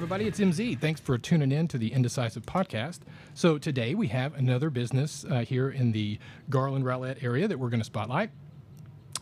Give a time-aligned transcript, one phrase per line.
[0.00, 0.80] Everybody, it's MZ.
[0.80, 3.00] Thanks for tuning in to the Indecisive Podcast.
[3.34, 6.18] So, today we have another business uh, here in the
[6.48, 8.30] Garland Rowlett area that we're going to spotlight.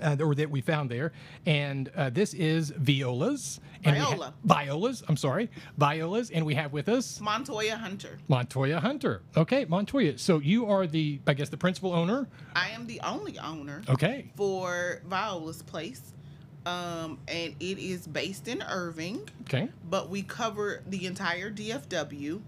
[0.00, 1.10] Uh, or that we found there,
[1.44, 3.58] and uh, this is Violas.
[3.82, 5.02] And we ha- Violas.
[5.08, 8.16] I'm sorry, Violas, and we have with us Montoya Hunter.
[8.28, 9.22] Montoya Hunter.
[9.36, 10.16] Okay, Montoya.
[10.16, 12.28] So you are the, I guess, the principal owner.
[12.54, 14.30] I am the only owner Okay.
[14.36, 16.12] for Viola's Place,
[16.68, 19.68] um, and it is based in Irving, Okay.
[19.88, 22.40] but we cover the entire DFW,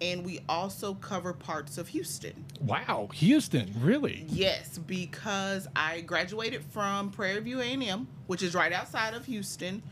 [0.00, 2.44] and we also cover parts of Houston.
[2.60, 4.24] Wow, Houston, really?
[4.28, 9.82] Yes, because I graduated from Prairie View A&M, which is right outside of Houston.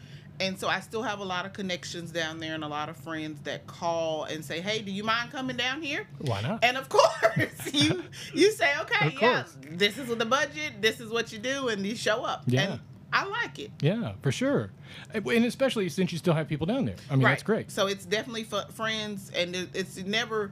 [0.40, 2.96] And so I still have a lot of connections down there and a lot of
[2.96, 6.64] friends that call and say, "Hey, do you mind coming down here?" Why not?
[6.64, 8.02] And of course, you
[8.34, 11.94] you say, "Okay, yeah, this is the budget, this is what you do," and you
[11.94, 12.42] show up.
[12.46, 12.62] Yeah.
[12.62, 12.80] And
[13.14, 13.70] I like it.
[13.80, 14.70] Yeah, for sure.
[15.14, 16.96] And especially since you still have people down there.
[17.08, 17.70] I mean, that's great.
[17.70, 20.50] So it's definitely for friends, and it's never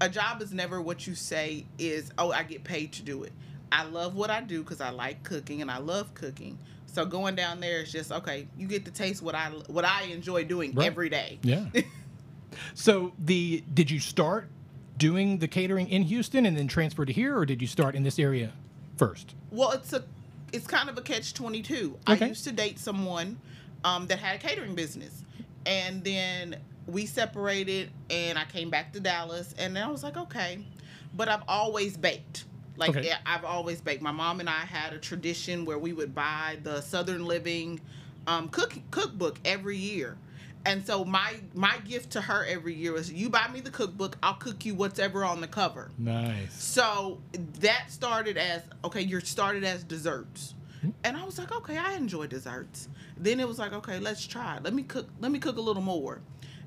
[0.00, 2.10] a job is never what you say is.
[2.18, 3.32] Oh, I get paid to do it.
[3.70, 6.58] I love what I do because I like cooking and I love cooking.
[6.86, 8.46] So going down there is just okay.
[8.56, 10.86] You get to taste what I what I enjoy doing Right.
[10.86, 11.38] every day.
[11.42, 11.66] Yeah.
[12.74, 14.48] so the did you start
[14.96, 18.04] doing the catering in Houston and then transfer to here, or did you start in
[18.04, 18.52] this area
[18.96, 19.34] first?
[19.50, 20.04] Well, it's a
[20.54, 21.98] it's kind of a catch twenty two.
[22.06, 23.38] I used to date someone
[23.84, 25.24] um, that had a catering business,
[25.66, 30.16] and then we separated, and I came back to Dallas, and then I was like,
[30.16, 30.64] okay,
[31.14, 32.44] but I've always baked.
[32.76, 33.12] Like Okay.
[33.24, 34.02] I've always baked.
[34.02, 37.80] My mom and I had a tradition where we would buy the Southern Living
[38.26, 40.16] um, cook cookbook every year.
[40.66, 44.16] And so my my gift to her every year was you buy me the cookbook,
[44.22, 45.90] I'll cook you whatever on the cover.
[45.98, 46.62] Nice.
[46.62, 47.20] So
[47.60, 50.54] that started as okay, you're started as desserts.
[50.80, 50.90] Hmm?
[51.02, 52.88] And I was like, okay, I enjoy desserts.
[53.16, 54.56] Then it was like, okay, let's try.
[54.56, 54.62] it.
[54.62, 56.20] Let me cook let me cook a little more.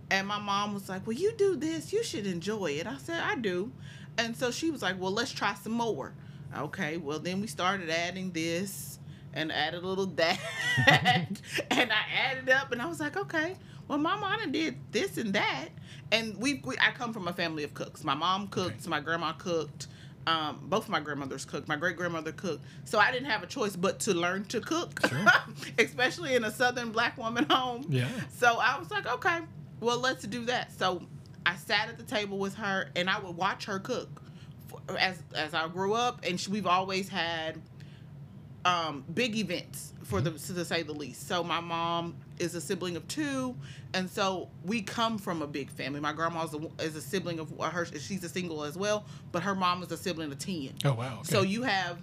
[0.10, 2.88] And my mom was like, Well, you do this, you should enjoy it.
[2.88, 3.72] I said, I do.
[4.18, 6.14] And so she was like, Well, let's try some more.
[6.56, 9.00] Okay, well then we started adding this
[9.34, 10.40] and added a little that.
[11.72, 13.56] and I added up and I was like, okay,
[13.88, 15.70] well my mama did this and that.
[16.12, 18.04] And we, we I come from a family of cooks.
[18.04, 19.88] My mom cooked, my grandma cooked.
[20.26, 21.70] Um, both of my grandmothers cooked.
[21.70, 22.66] My great grandmother cooked.
[22.84, 25.00] So I didn't have a choice but to learn to cook,
[25.80, 27.86] especially in a southern black woman home.
[27.88, 28.10] Yeah.
[28.34, 29.40] So I was like, okay,
[29.80, 30.74] well, let's do that.
[30.78, 31.02] So
[31.46, 34.22] I sat at the table with her and I would watch her cook
[35.00, 37.62] as as I grew up, and she, we've always had
[38.66, 41.28] um, big events for the to say the least.
[41.28, 43.56] So my mom is a sibling of two,
[43.94, 46.00] and so we come from a big family.
[46.00, 47.86] My grandma is a, is a sibling of her.
[47.86, 50.74] She's a single as well, but her mom is a sibling of ten.
[50.86, 51.20] Oh wow.
[51.22, 51.32] Okay.
[51.34, 51.98] So you have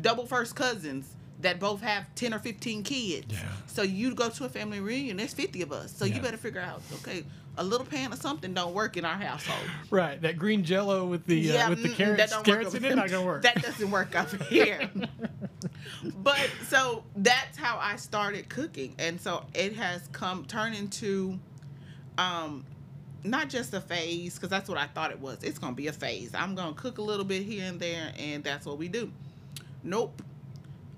[0.00, 3.26] double first cousins that both have 10 or 15 kids.
[3.28, 3.40] Yeah.
[3.66, 5.94] So you go to a family reunion, there's 50 of us.
[5.94, 6.14] So Yeah.
[6.14, 7.24] you better figure out, okay,
[7.56, 9.60] a little pan or something don't work in our household.
[9.90, 12.90] right, that green Jello with the uh, with the mm-mm, carrots, don't carrots work in
[12.92, 13.42] it, not gonna work.
[13.42, 14.90] That doesn't work up here.
[16.22, 21.38] but so that's how I started cooking, and so it has come turned into,
[22.18, 22.64] um,
[23.22, 25.42] not just a phase because that's what I thought it was.
[25.42, 26.32] It's gonna be a phase.
[26.34, 29.10] I'm gonna cook a little bit here and there, and that's what we do.
[29.82, 30.22] Nope.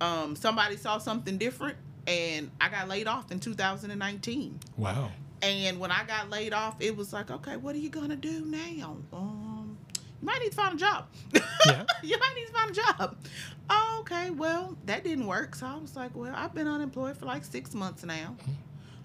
[0.00, 4.60] Um, somebody saw something different, and I got laid off in 2019.
[4.76, 5.10] wow.
[5.42, 8.44] And when I got laid off, it was like, okay, what are you gonna do
[8.46, 8.96] now?
[9.12, 11.06] Um, you might need to find a job.
[11.66, 11.84] Yeah.
[12.02, 13.16] you might need to find a job.
[14.00, 15.54] Okay, well, that didn't work.
[15.54, 18.36] So I was like, well, I've been unemployed for like six months now.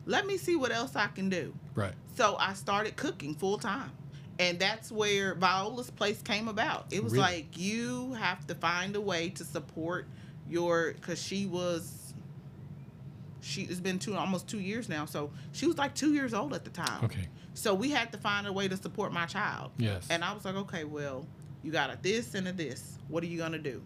[0.06, 1.54] Let me see what else I can do.
[1.76, 1.94] Right.
[2.16, 3.92] So I started cooking full time.
[4.40, 6.86] And that's where Viola's place came about.
[6.92, 7.24] It was Really?
[7.24, 10.08] like you have to find a way to support
[10.50, 11.84] your because she was
[13.42, 15.06] she it's been two almost two years now.
[15.06, 17.04] So she was like two years old at the time.
[17.06, 17.28] Okay.
[17.54, 19.72] So we had to find a way to support my child.
[19.78, 20.08] Yes.
[20.10, 21.26] And I was like, okay, well,
[21.64, 22.98] you got a this and a this.
[23.10, 23.82] What are you gonna do?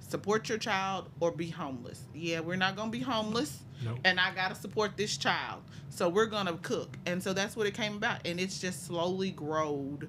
[0.00, 2.02] Support your child or be homeless?
[2.14, 3.60] Yeah, we're not gonna be homeless.
[3.84, 3.98] Nope.
[4.04, 5.62] And I gotta support this child.
[5.88, 6.98] So we're gonna cook.
[7.06, 8.26] And so that's what it came about.
[8.26, 10.08] And it's just slowly growed.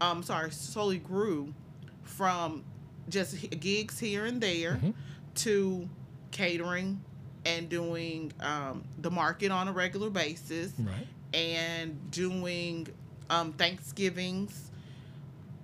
[0.00, 1.54] Um, sorry, slowly grew
[2.02, 2.64] from
[3.08, 4.94] just gigs here and there Mhm.
[5.36, 5.88] to
[6.30, 7.00] catering
[7.46, 11.06] and doing um, the market on a regular basis Right.
[11.32, 12.88] and doing
[13.30, 14.70] um, Thanksgivings.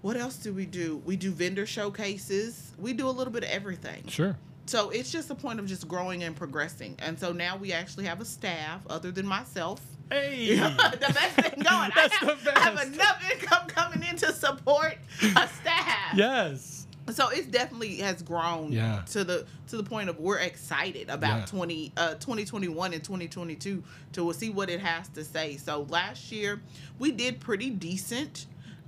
[0.03, 1.03] What else do we do?
[1.05, 2.73] We do vendor showcases.
[2.79, 4.06] We do a little bit of everything.
[4.09, 4.37] Sure.
[4.67, 6.97] So it's just a point of just growing and progressing.
[7.00, 9.81] And so now we actually have a staff other than myself.
[10.11, 10.56] Hey.
[10.56, 11.91] the best thing going.
[11.97, 16.15] That's I, have, the I have enough income coming in to support a staff.
[16.15, 16.80] yes.
[17.15, 19.03] So it definitely has grown Yeah.
[19.11, 21.47] to the to the point of we're excited about Yeah.
[21.47, 26.61] 20 uh 2021 and 2022 to see what it has to say so last year
[26.99, 28.47] we did pretty decent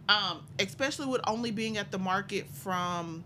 [0.08, 3.24] um especially with only being at the market from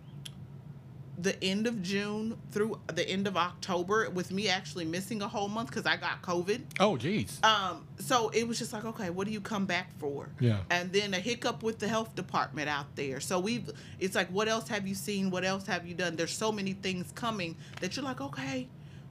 [1.18, 5.48] the end of June through the end of October with me actually missing a whole
[5.48, 6.62] month because I got COVID.
[6.78, 7.40] Oh, geez.
[7.42, 10.28] Um, so it was just like, okay, what do you come back for?
[10.40, 10.58] Yeah.
[10.70, 13.20] And then a hiccup with the health department out there.
[13.20, 15.30] So we've, it's like, what else have you seen?
[15.30, 16.16] What else have you done?
[16.16, 18.68] There's so many things coming that you're like, okay,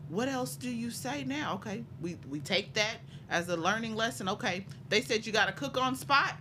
[0.10, 1.56] what else do you say now?
[1.56, 2.98] Okay, we we take that
[3.30, 4.30] as a learning lesson.
[4.30, 6.36] Okay, they said you got to cook on spot.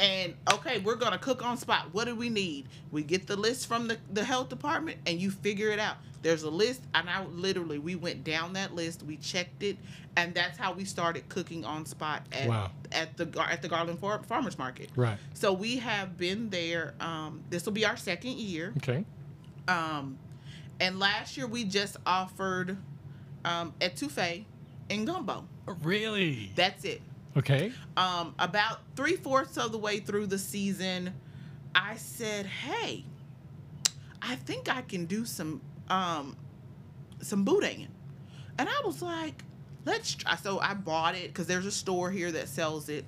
[0.00, 1.88] And okay, we're gonna cook on spot.
[1.92, 2.68] What do we need?
[2.90, 5.96] We get the list from the, the health department and you figure it out.
[6.22, 9.76] There's a list, and I literally we went down that list, we checked it,
[10.16, 12.70] and that's how we started cooking on spot at Wow.
[12.92, 14.88] at the at the Garland Far- Farmers Market.
[14.96, 15.18] Right.
[15.34, 16.94] So we have been there.
[17.00, 18.72] Um, this will be our second year.
[18.78, 19.04] Okay.
[19.68, 20.18] Um,
[20.80, 22.78] and last year we just offered
[23.44, 24.44] um, etouffee
[24.88, 25.44] and gumbo.
[25.82, 26.52] Really?
[26.56, 27.02] That's it.
[27.36, 27.72] Okay.
[27.96, 31.14] Um, about three fourths of the way through the season,
[31.74, 33.04] I said, "Hey,
[34.20, 36.36] I think I can do some um,
[37.20, 37.88] some boudin,"
[38.58, 39.44] and I was like,
[39.84, 43.04] "Let's try." So I bought it because there's a store here that sells it,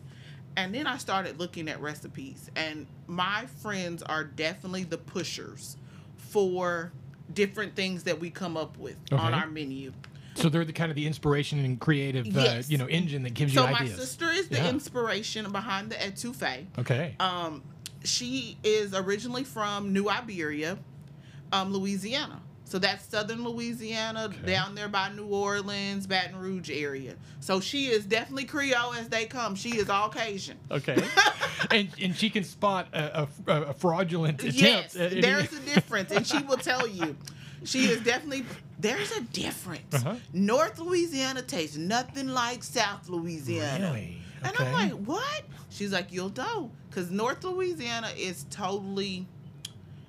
[0.56, 2.48] and then I started looking at recipes.
[2.54, 5.76] And my friends are definitely the pushers
[6.16, 6.92] for
[7.34, 9.92] different things that we come up with on our menu.
[10.34, 12.70] So they're the kind of the inspiration and creative, uh, Yes.
[12.70, 13.98] you know, engine that gives So you my ideas.
[13.98, 14.70] sister is the Yeah.
[14.70, 16.66] inspiration behind the etouffee.
[16.78, 17.14] Okay.
[17.20, 17.62] Um,
[18.04, 20.78] she is originally from New Iberia,
[21.52, 22.40] um, Louisiana.
[22.64, 24.46] So that's southern Louisiana, Okay.
[24.46, 27.16] down there by New Orleans, Baton Rouge area.
[27.40, 29.54] So she is definitely Creole as they come.
[29.54, 30.56] She is all Cajun.
[30.70, 30.96] Okay.
[31.70, 34.56] and and she can spot a, a, a fraudulent attempt.
[34.56, 37.14] Yes, there's a difference, and she will tell you.
[37.64, 38.44] She is definitely
[38.78, 39.94] there's a difference.
[39.94, 40.16] Uh-huh.
[40.32, 43.92] North Louisiana tastes nothing like South Louisiana.
[43.92, 44.18] Really?
[44.44, 45.42] And I'm like, what?
[45.70, 49.26] She's like, you'll know, because North Louisiana is totally,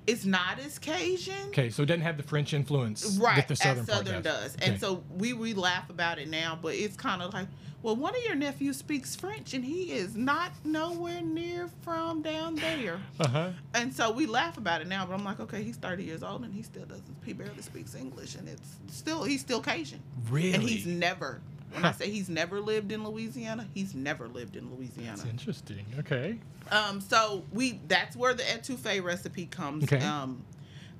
[0.07, 1.33] it's not as Cajun.
[1.47, 4.53] Okay, so it doesn't have the French influence Right, that the southern Southern does.
[4.53, 4.55] does.
[4.55, 4.77] And Okay.
[4.79, 7.47] so we, we laugh about it now, but it's kind of like,
[7.81, 12.55] well, one of your nephews speaks French and he is not nowhere near from down
[12.55, 12.99] there.
[13.19, 13.49] Uh-huh.
[13.73, 16.43] And so we laugh about it now, but I'm like, okay, he's 30 years old
[16.45, 19.99] and he still doesn't, he barely speaks English and it's still, he's still Cajun.
[20.29, 20.53] Really?
[20.53, 21.41] And he's never,
[21.73, 25.17] when I say he's never lived in Louisiana, he's never lived in Louisiana.
[25.17, 25.85] That's interesting.
[25.99, 26.37] Okay.
[26.71, 29.83] Um, so we that's where the etouffee recipe comes.
[29.85, 30.03] Okay.
[30.03, 30.43] Um,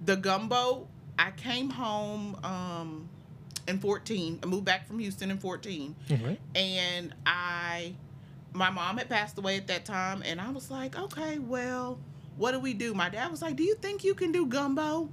[0.06, 0.88] the gumbo,
[1.18, 3.10] I came home um
[3.68, 4.40] in 14.
[4.44, 6.38] I moved back from Houston in 14, Okay.
[6.54, 7.94] and I,
[8.52, 11.98] my mom had passed away at that time, and I was like, okay, well,
[12.36, 12.94] what do we do?
[12.94, 15.08] My dad was like, do you think you can do gumbo?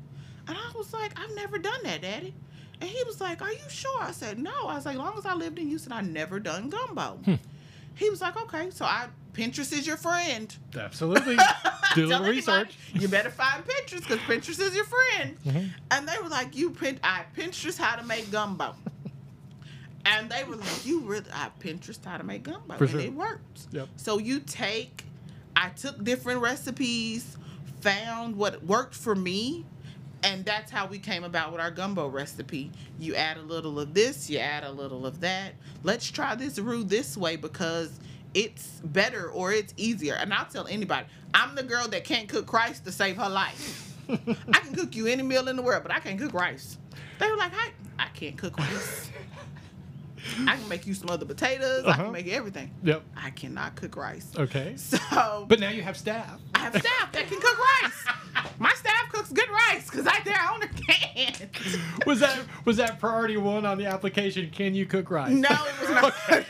[0.48, 2.34] And I was like, I've never done that, Daddy.
[2.80, 4.02] And he was like, Are you sure?
[4.02, 4.66] I said, No.
[4.68, 7.18] I was like, As long as I lived in Houston, I never done gumbo.
[7.24, 7.34] Hmm.
[7.94, 8.70] He was like, Okay.
[8.70, 10.54] So I Pinterest is your friend.
[10.76, 11.36] Absolutely.
[11.94, 12.76] Do a little research.
[12.94, 15.36] You better find Pinterest because Pinterest is your friend.
[15.46, 15.70] Mhm.
[15.92, 18.74] And they were like, "You pin I Pinterest how to make gumbo."
[20.04, 23.00] and they were like, "You really I Pinterest how to make gumbo, For and sure.
[23.00, 23.88] it works." Yep.
[23.96, 25.04] So you take,
[25.54, 27.36] I took different recipes,
[27.80, 29.64] found what worked for me,
[30.22, 32.70] and that's how we came about with our gumbo recipe.
[32.98, 35.54] You add a little of this, you add a little of that.
[35.82, 37.98] Let's try this roux this way because
[38.34, 40.14] it's better or it's easier.
[40.14, 43.96] And I'll tell anybody, I'm the girl that can't cook rice to save her life.
[44.08, 46.78] I can cook you any meal in the world, but I can't cook rice.
[47.18, 49.10] They were like, I, I can't cook rice.
[50.46, 51.84] I can make you some other potatoes.
[51.84, 52.02] I Uh-huh.
[52.04, 52.70] can make everything.
[52.82, 53.02] Yep.
[53.16, 54.28] I cannot cook rice.
[54.36, 54.74] Okay.
[55.10, 56.40] So, But now you have staff.
[56.54, 58.04] I have staff that can cook rice.
[58.58, 61.50] My staff cooks good rice because I their owner can.
[62.06, 64.50] Was that was that priority one on the application?
[64.50, 65.32] Can you cook rice?
[65.32, 66.14] No, it was not.
[66.30, 66.46] it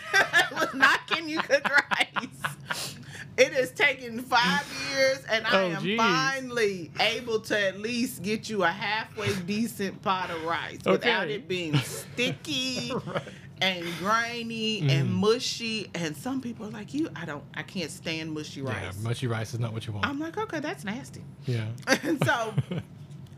[0.53, 1.07] was not.
[1.07, 2.97] Can you cook rice?
[3.39, 5.97] It has taken five years, and I Oh, am geez.
[5.99, 11.49] finally able to at least get you a halfway decent pot of rice without it
[11.49, 13.23] being sticky Right.
[13.61, 14.91] And grainy Mm.
[14.91, 15.91] and mushy.
[15.95, 18.77] And some people are like, "You, I don't, I can't stand mushy rice.
[18.83, 20.07] Yeah, mushy rice is not what you want.
[20.07, 21.67] I'm like, "Okay, that's nasty." yeah.
[21.87, 22.55] and so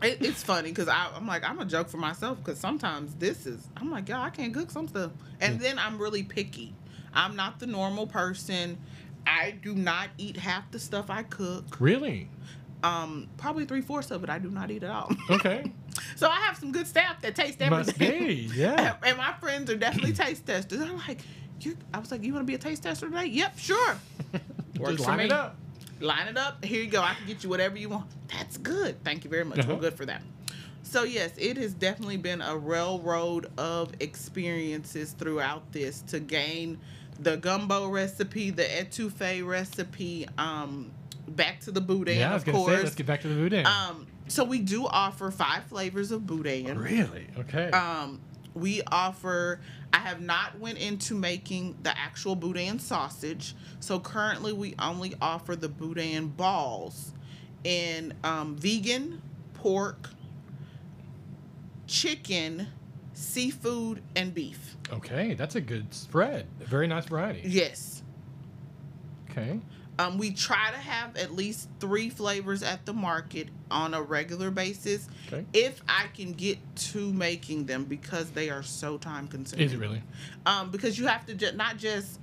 [0.01, 3.67] it, it's funny because I'm like I'm a joke for myself because sometimes this is
[3.77, 6.73] I'm like yo I can't cook some stuff and then I'm really picky.
[7.13, 8.77] I'm not the normal person.
[9.25, 11.77] I do not eat half the stuff I cook.
[11.79, 12.27] Really?
[12.83, 15.11] Um, probably three fourths of it I do not eat at all.
[15.29, 15.71] Okay.
[16.15, 18.27] so I have some good staff that taste Must everything.
[18.27, 18.33] be.
[18.53, 18.97] Yeah.
[19.05, 20.81] and my friends are definitely taste testers.
[20.81, 21.19] I'm like,
[21.61, 21.77] you.
[21.93, 23.25] I was like, you want to be a taste tester today?
[23.27, 23.95] Yep, sure.
[24.79, 25.55] Works Just line it up.
[26.01, 26.63] line it up.
[26.65, 27.01] Here you go.
[27.01, 28.07] I can get you whatever you want.
[28.27, 29.01] That's good.
[29.03, 29.59] Thank you very much.
[29.59, 29.75] Uh-huh.
[29.75, 30.21] We're good for that.
[30.81, 36.79] So yes, it has definitely been a railroad of experiences throughout this to gain
[37.19, 40.91] the gumbo recipe, the etouffee recipe, um,
[41.35, 42.77] back to the boudin, yeah, I was of gonna course.
[42.77, 43.65] say, let's get back to the boudin.
[43.65, 46.77] um, so we do offer five flavors of boudin.
[46.79, 47.27] really?
[47.37, 47.69] Okay.
[47.71, 48.21] Um,
[48.53, 49.59] we offer.
[49.91, 53.55] I have not went into making the actual boudin sausage.
[53.79, 57.11] So currently, we only offer the boudin balls
[57.63, 59.21] in um, vegan,
[59.53, 60.09] pork,
[61.87, 62.67] chicken,
[63.13, 64.77] seafood, and beef.
[64.91, 66.47] okay, that's a good spread.
[66.61, 67.41] A very nice variety.
[67.45, 68.03] Yes.
[69.29, 69.59] Okay.
[69.99, 74.49] Um, we try to have at least three flavors at the market on a regular
[74.49, 75.07] basis.
[75.27, 75.45] Okay.
[75.53, 76.57] If I can get
[76.91, 79.65] to making them because they are so time consuming.
[79.65, 80.01] Is it really?
[80.45, 82.19] um, because you have to ju- not just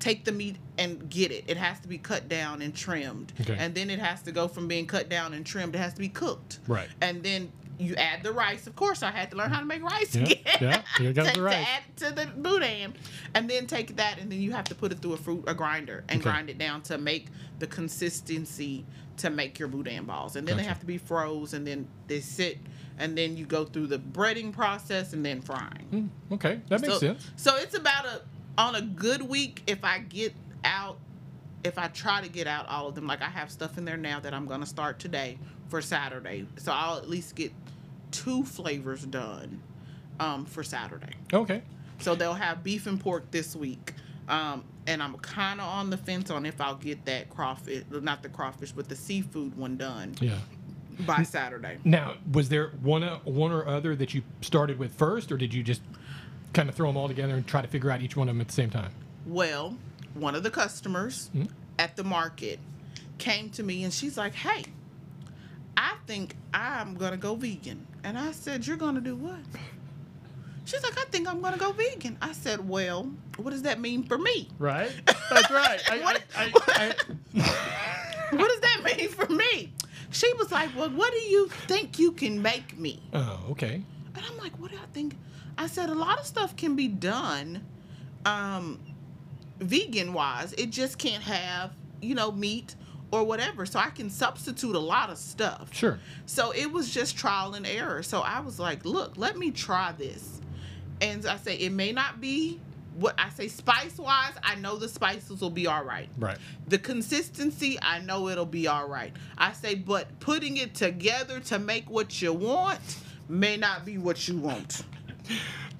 [0.00, 1.44] take the meat and get it.
[1.46, 3.56] It has to be cut down and trimmed, Okay.
[3.58, 5.74] and then it has to go from being cut down and trimmed.
[5.74, 6.88] It has to be cooked, Right.
[7.00, 8.66] and then you add the rice.
[8.66, 10.38] Of course, I had to learn how to make rice again.
[10.60, 11.54] yeah, you got to, the rice.
[11.64, 12.94] to add to the boudin,
[13.34, 15.54] and then take that, and then you have to put it through a fruit a
[15.54, 16.30] grinder and Okay.
[16.30, 17.26] grind it down to make
[17.58, 18.84] the consistency
[19.18, 22.20] to make your boudin balls, and then they have to be froze, and then they
[22.20, 22.58] sit,
[22.98, 26.10] and then you go through the breading process and then frying.
[26.28, 27.30] Hmm, okay, that makes so, sense.
[27.36, 28.22] So it's about a
[28.56, 30.32] on a good week if I get
[30.64, 30.98] out
[31.64, 33.06] if I try to get out all of them.
[33.06, 36.46] Like I have stuff in there now that I'm gonna start today for Saturday.
[36.56, 37.52] So I'll at least get
[38.10, 39.60] two flavors done
[40.20, 41.12] um, for Saturday.
[41.32, 41.62] Okay.
[41.98, 43.94] So they'll have beef and pork this week.
[44.28, 48.22] Um, and I'm kind of on the fence on if I'll get that crawfish, not
[48.22, 50.38] the crawfish, but the seafood one done Yeah.
[51.00, 51.78] by Saturday.
[51.84, 55.52] Now, was there one uh, one or other that you started with first, or did
[55.52, 55.82] you just
[56.52, 58.40] kind of throw them all together and try to figure out each one of them
[58.40, 58.92] at the same time?
[59.26, 59.76] Well,
[60.14, 61.48] one of the customers Mhm.
[61.78, 62.60] at the market
[63.18, 64.64] came to me and she's like, Hey,
[66.06, 67.86] think I'm gonna go vegan.
[68.04, 69.38] And I said, You're gonna do what?
[70.66, 72.16] She's like, I think I'm gonna go vegan.
[72.22, 74.48] I said, Well, what does that mean for me?
[74.58, 74.90] Right.
[75.30, 75.80] That's right.
[75.90, 76.94] I, What- I, I,
[78.36, 79.72] What does that mean for me?
[80.10, 83.02] She was like, Well, what do you think you can make me?
[83.12, 83.82] oh, okay.
[84.16, 85.16] And I'm like, what do I think?
[85.58, 87.64] I said a lot of stuff can be done
[88.26, 88.80] um
[89.60, 90.52] vegan wise.
[90.54, 92.74] It just can't have, you know, meat
[93.10, 93.66] or whatever.
[93.66, 95.72] So I can substitute a lot of stuff.
[95.72, 95.98] Sure.
[96.26, 98.02] So it was just trial and error.
[98.02, 100.40] So I was like, look, let me try this.
[101.00, 102.60] And I say it may not be
[102.96, 106.08] what I say spice wise, I know the spices will be all right.
[106.16, 106.38] Right.
[106.68, 109.12] The consistency, I know it'll be all right.
[109.36, 112.78] I say, but putting it together to make what you want
[113.28, 114.82] may not be what you want.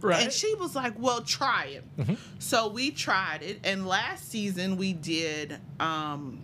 [0.01, 0.25] Right.
[0.25, 1.97] And she was like, well, try it.
[1.97, 2.19] Mhm.
[2.39, 3.61] So we tried it.
[3.65, 6.41] And last season we did um,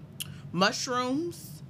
[0.52, 1.62] mushrooms,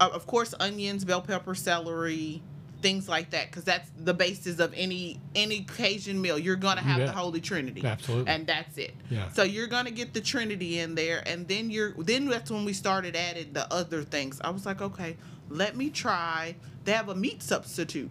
[0.00, 2.42] of course, onions, bell pepper, celery,
[2.82, 3.46] things like that.
[3.50, 6.38] Because that's the basis of any any Cajun meal.
[6.38, 7.06] You're going to have Yeah.
[7.06, 7.84] the Holy Trinity.
[7.84, 8.30] Absolutely.
[8.32, 8.94] And that's it.
[9.10, 9.28] Yeah.
[9.30, 12.72] So you're gonna get the Trinity in there, and then you're then that's when we
[12.72, 14.40] started adding the other things.
[14.42, 15.16] I was like, okay,
[15.48, 16.56] let me try.
[16.84, 18.10] They have a meat substitute.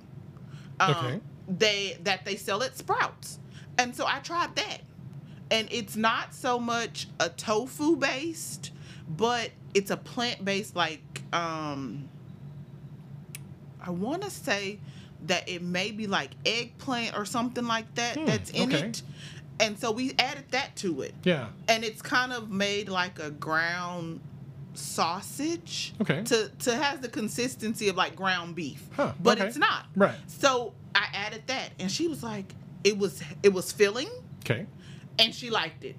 [0.80, 1.20] Um, Okay.
[1.48, 3.38] They that they sell at Sprouts,
[3.78, 4.80] and so I tried that,
[5.52, 8.72] and it's not so much a tofu based,
[9.10, 12.10] but it's a plant based like um.
[13.88, 14.80] I want to say
[15.28, 18.88] that it may be like eggplant or something like that Hmm, that's in okay.
[18.88, 19.02] it.
[19.60, 21.14] And so we added that to it.
[21.24, 21.48] yeah.
[21.68, 24.22] And it's kind of made like a ground
[24.74, 25.94] sausage.
[26.02, 26.24] Okay.
[26.24, 28.84] To to has the consistency of like ground beef.
[28.96, 29.48] Huh, But okay.
[29.48, 29.86] it's not.
[29.96, 30.16] Right.
[30.28, 34.10] So I added that and she was like it was it was filling
[34.44, 34.66] Okay.
[35.20, 35.96] and she liked it.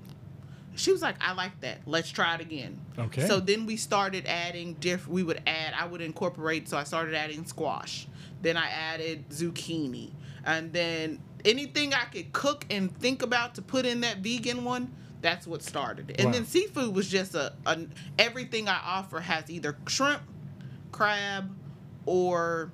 [0.76, 1.78] She was like, I like that.
[1.86, 2.80] Let's try it again.
[2.98, 3.26] Okay.
[3.26, 5.08] So then we started adding diff.
[5.08, 5.74] We would add.
[5.74, 6.68] I would incorporate.
[6.68, 8.06] So I started adding squash.
[8.42, 10.12] Then I added zucchini,
[10.44, 14.92] and then anything I could cook and think about to put in that vegan one.
[15.22, 16.10] That's what started.
[16.10, 16.16] it.
[16.20, 16.32] And Wow.
[16.34, 17.78] then seafood was just a, a
[18.18, 20.20] everything I offer has either shrimp,
[20.92, 21.50] crab,
[22.04, 22.70] or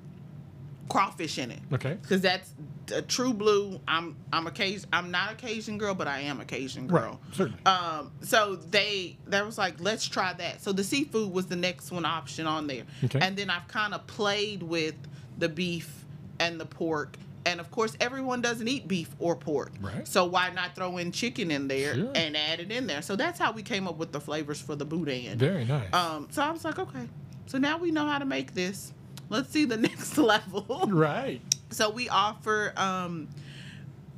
[0.89, 1.97] crawfish in it Okay.
[2.01, 2.51] because that's
[2.91, 3.79] a true blue.
[3.87, 4.89] I'm I'm a Cajun.
[4.91, 7.01] I'm not a Cajun girl, but I am a Cajun Right.
[7.03, 7.19] girl.
[7.33, 7.65] Certainly.
[7.65, 10.61] Um, so they that was like, let's try that.
[10.61, 13.19] So the seafood was the next one option on there, Okay.
[13.21, 14.95] and then I've kind of played with
[15.37, 16.05] the beef
[16.39, 17.17] and the pork.
[17.45, 19.73] And of course, everyone doesn't eat beef or pork.
[19.81, 20.07] Right.
[20.07, 22.11] So why not throw in chicken in there Sure.
[22.15, 23.01] and add it in there?
[23.01, 25.37] So that's how we came up with the flavors for the boudin.
[25.37, 25.93] Very nice.
[25.93, 27.09] Um, so I was like, okay,
[27.47, 28.93] so now we know how to make this.
[29.29, 30.65] Let's see the next level.
[30.87, 31.41] right.
[31.73, 33.27] So we offer um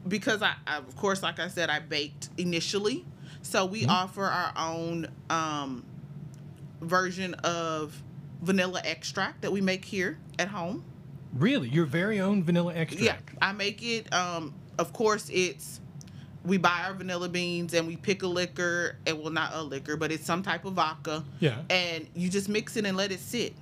[0.07, 3.05] because I, I of course like I said I baked initially.
[3.41, 3.89] So we Mhm.
[3.89, 5.83] offer our own um
[6.81, 8.01] version of
[8.41, 10.83] vanilla extract that we make here at home.
[11.33, 13.31] Really, your very own vanilla extract?
[13.33, 13.37] Yeah.
[13.41, 14.13] I make it.
[14.13, 15.81] Um, of course, it's
[16.45, 19.97] we buy our vanilla beans and we pick a liquor, and well, not a liquor,
[19.97, 21.23] but it's some type of vodka.
[21.39, 21.61] Yeah.
[21.69, 23.53] And you just mix it and let it sit.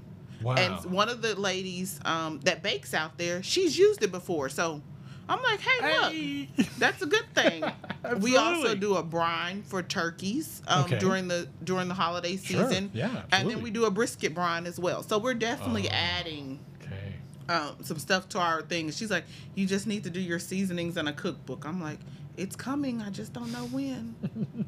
[0.44, 0.56] Wow.
[0.56, 4.82] And one of the ladies um, that bakes out there, she's used it before, so
[5.30, 6.50] I'm like, hey, look, Hey.
[6.78, 7.72] that's a good thing.
[8.20, 11.00] we also do a brine for turkeys um, Okay.
[11.00, 12.92] during the during the holiday Sure, season.
[12.94, 15.02] yeah, And then we do a brisket brine as well.
[15.04, 15.94] So we're definitely Oh.
[15.94, 17.14] adding Okay.
[17.48, 18.92] um, some stuff to our thing.
[18.92, 19.24] She's like,
[19.56, 21.66] you just need to do your seasonings in a cookbook.
[21.66, 22.00] I'm like,
[22.38, 23.02] it's coming.
[23.02, 24.16] I just don't know when.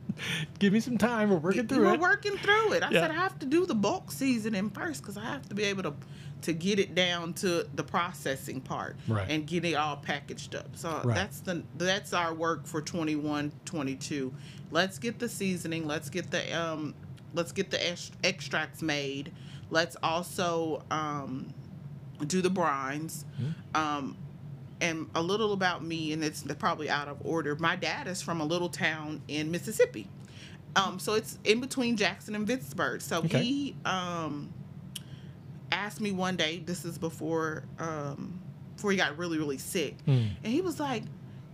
[0.60, 1.30] Give me some time.
[1.30, 2.00] We're working through it.
[2.00, 2.84] We're working through it.
[2.84, 3.02] I Yeah.
[3.02, 5.84] said I have to do the bulk seasoning first because I have to be able
[5.84, 5.94] to
[6.42, 9.28] to get it down to the processing part Right.
[9.32, 10.76] and get it all packaged up.
[10.76, 11.16] So Right.
[11.16, 14.32] that's the that's our work for 21, 22.
[14.70, 15.88] Let's get the seasoning.
[15.88, 16.94] Let's get the um
[17.34, 19.32] let's get the ex- extracts made.
[19.72, 21.48] Let's also um
[22.28, 23.26] do the brines.
[23.42, 23.76] Mm-hmm.
[23.76, 24.18] Um
[24.86, 27.56] and a little about me, and it's probably out of order.
[27.56, 30.08] My dad is from a little town in Mississippi.
[30.76, 33.02] Um, so it's in between Jackson and Vicksburg.
[33.02, 33.42] So Okay.
[33.44, 34.54] he um,
[35.72, 38.40] asked me one day, this is before um,
[38.76, 39.96] before he got really, really sick.
[40.06, 40.30] Mm.
[40.44, 41.04] And he was like,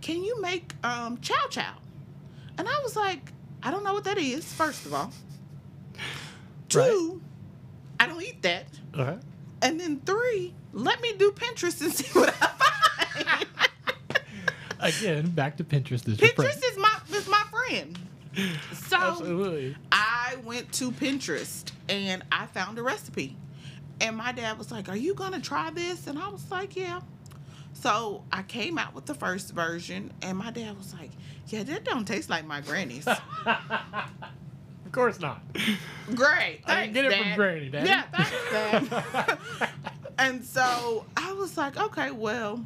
[0.00, 1.74] Can you make um, chow chow?
[2.58, 5.12] And I was like, I don't know what that is, first of all.
[6.68, 7.20] Two,
[8.00, 8.64] I don't eat that.
[8.94, 9.16] Uh-huh.
[9.62, 12.51] And then three, let me do Pinterest and see what I.
[14.82, 16.08] Again, back to Pinterest.
[16.08, 16.18] Is.
[16.18, 17.98] Pinterest is my is my friend.
[18.72, 19.76] So Absolutely.
[19.90, 23.36] I went to Pinterest and I found a recipe.
[24.00, 26.06] And my dad was like, Are you gonna try this?
[26.06, 27.00] And I was like, Yeah.
[27.74, 31.10] So I came out with the first version and my dad was like,
[31.48, 33.06] Yeah, that don't taste like my granny's.
[34.92, 35.40] Of course not.
[36.14, 36.60] Great.
[36.66, 37.88] I Thanks, get it from Granny, Daddy.
[37.88, 39.38] Yeah, thanks, Dad.
[40.18, 42.62] and so I was like, okay, well,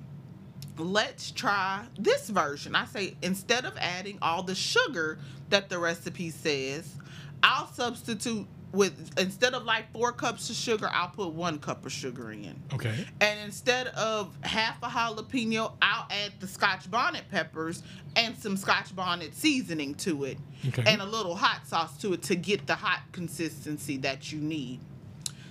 [0.79, 2.75] let's try this version.
[2.75, 5.19] I say instead of adding all the sugar
[5.51, 6.95] that the recipe says,
[7.43, 11.93] I'll substitute with instead of like four cups of sugar, I'll put one cup of
[11.93, 12.61] sugar in.
[12.75, 13.07] Okay.
[13.21, 17.83] And instead of half a jalapeno, I'll add the scotch bonnet peppers
[18.17, 20.83] and some scotch bonnet seasoning to it Okay.
[20.87, 24.81] and a little hot sauce to it to get the hot consistency that you need.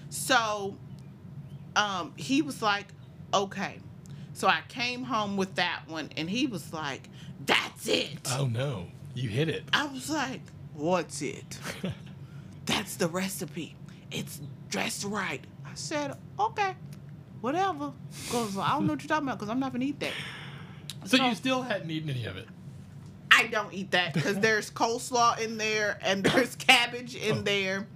[0.10, 0.76] So
[1.76, 2.88] um, he was like,
[3.34, 3.80] okay.
[4.36, 7.10] So I came home with that one and he was like,
[7.46, 8.20] that's it.
[8.38, 9.64] Oh no, you hit it.
[9.74, 10.42] I was like,
[10.74, 11.58] what's it?
[12.66, 13.76] That's the recipe.
[14.12, 15.44] It's dressed right.
[15.66, 16.74] I said, okay,
[17.42, 17.92] whatever.
[18.26, 20.12] Because I don't know what you're talking about because I'm not going to eat that.
[21.06, 22.48] So So- you still hadn't eaten any of it.
[23.30, 27.42] I don't eat that because there's coleslaw in there and there's cabbage in Oh.
[27.42, 27.88] there.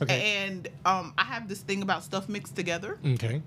[0.00, 0.46] Okay.
[0.46, 2.98] And um, I have this thing about stuff mixed together.
[3.04, 3.42] Okay.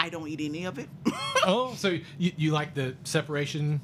[0.00, 0.88] I don't eat any of it.
[1.46, 3.80] Oh, so you, you like the separation?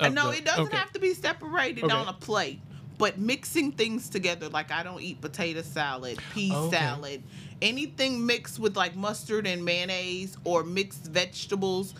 [0.00, 0.76] no, the- it doesn't okay.
[0.76, 1.92] have to be separated Okay.
[1.94, 2.60] on a plate.
[2.96, 6.76] But mixing things together, like I don't eat potato salad, pea Oh, Okay.
[6.76, 7.22] salad,
[7.60, 11.94] anything mixed with like mustard and mayonnaise or mixed vegetables.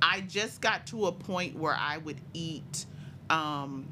[0.00, 2.86] I just got to a point where I would eat
[3.28, 3.88] um,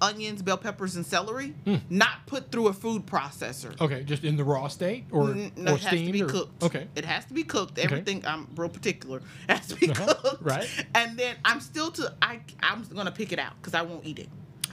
[0.00, 1.76] onions, bell peppers, and celery, Hmm.
[1.88, 3.80] not put through a food processor.
[3.80, 6.22] Okay, just in the raw state or, N- no, or it has to steamed be
[6.22, 6.62] or- cooked.
[6.62, 6.86] Okay.
[6.94, 7.72] It has to be cooked.
[7.78, 7.82] Okay.
[7.84, 9.22] Everything I'm real particular.
[9.48, 10.42] It has to be Uh-huh, cooked.
[10.42, 10.68] right.
[10.94, 14.18] And then I'm still to I I'm gonna pick it out because I won't eat
[14.18, 14.28] it.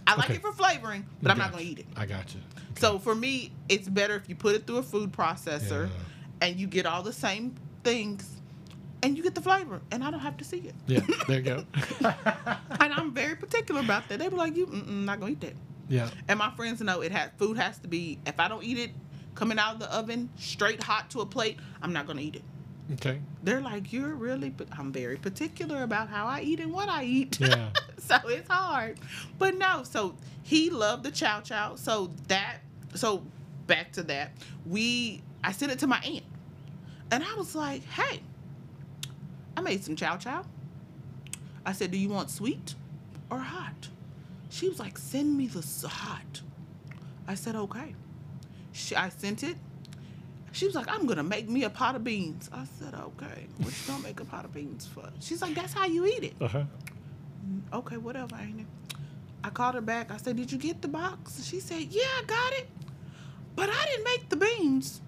[0.06, 0.36] I like Okay.
[0.36, 1.86] it for flavoring, but I'm not gonna eat it.
[1.96, 2.42] I got you.
[2.80, 6.48] So for me, it's better if you put it through a food processor Yeah.
[6.48, 8.30] and you get all the same things
[9.04, 10.76] and you get the flavor and I don't have to see it.
[10.88, 11.66] Yeah, there you go.
[12.80, 14.20] And I'm very particular about that.
[14.20, 15.54] They be like, you not gonna eat that.
[15.90, 16.10] yeah.
[16.28, 18.92] And my friends know it has food has to be if I don't eat it
[19.36, 22.44] coming out of the oven straight hot to a plate, I'm not gonna eat it.
[22.94, 23.22] Okay.
[23.44, 27.04] They're like, you're really, but I'm very particular about how I eat and what I
[27.06, 27.40] eat.
[27.40, 27.70] Yeah.
[27.98, 29.00] so it's hard.
[29.40, 31.76] But no, so he loved the chow chow.
[31.76, 32.58] So that,
[32.96, 33.24] so
[33.68, 34.32] back to that,
[34.66, 36.26] we, I sent it to my aunt.
[37.10, 38.22] And I was like, hey,
[39.56, 40.46] I made some chow chow.
[41.66, 42.76] I said, do you want sweet
[43.30, 43.90] or hot?
[44.50, 46.42] She was like, send me the hot.
[47.28, 47.96] I said, okay.
[48.72, 49.56] She, I sent it.
[50.52, 52.50] She was like, I'm gonna make me a pot of beans.
[52.54, 53.48] I said, okay.
[53.58, 55.10] What you gonna make a pot of beans for?
[55.20, 56.34] She's like, that's how you eat it.
[56.40, 56.64] Uh huh.
[57.74, 58.68] Okay, whatever, ain't it?
[59.44, 60.12] I called her back.
[60.12, 61.44] I said, Did you get the box?
[61.44, 62.68] She said, Yeah, I got it.
[63.56, 65.02] But I didn't make the beans.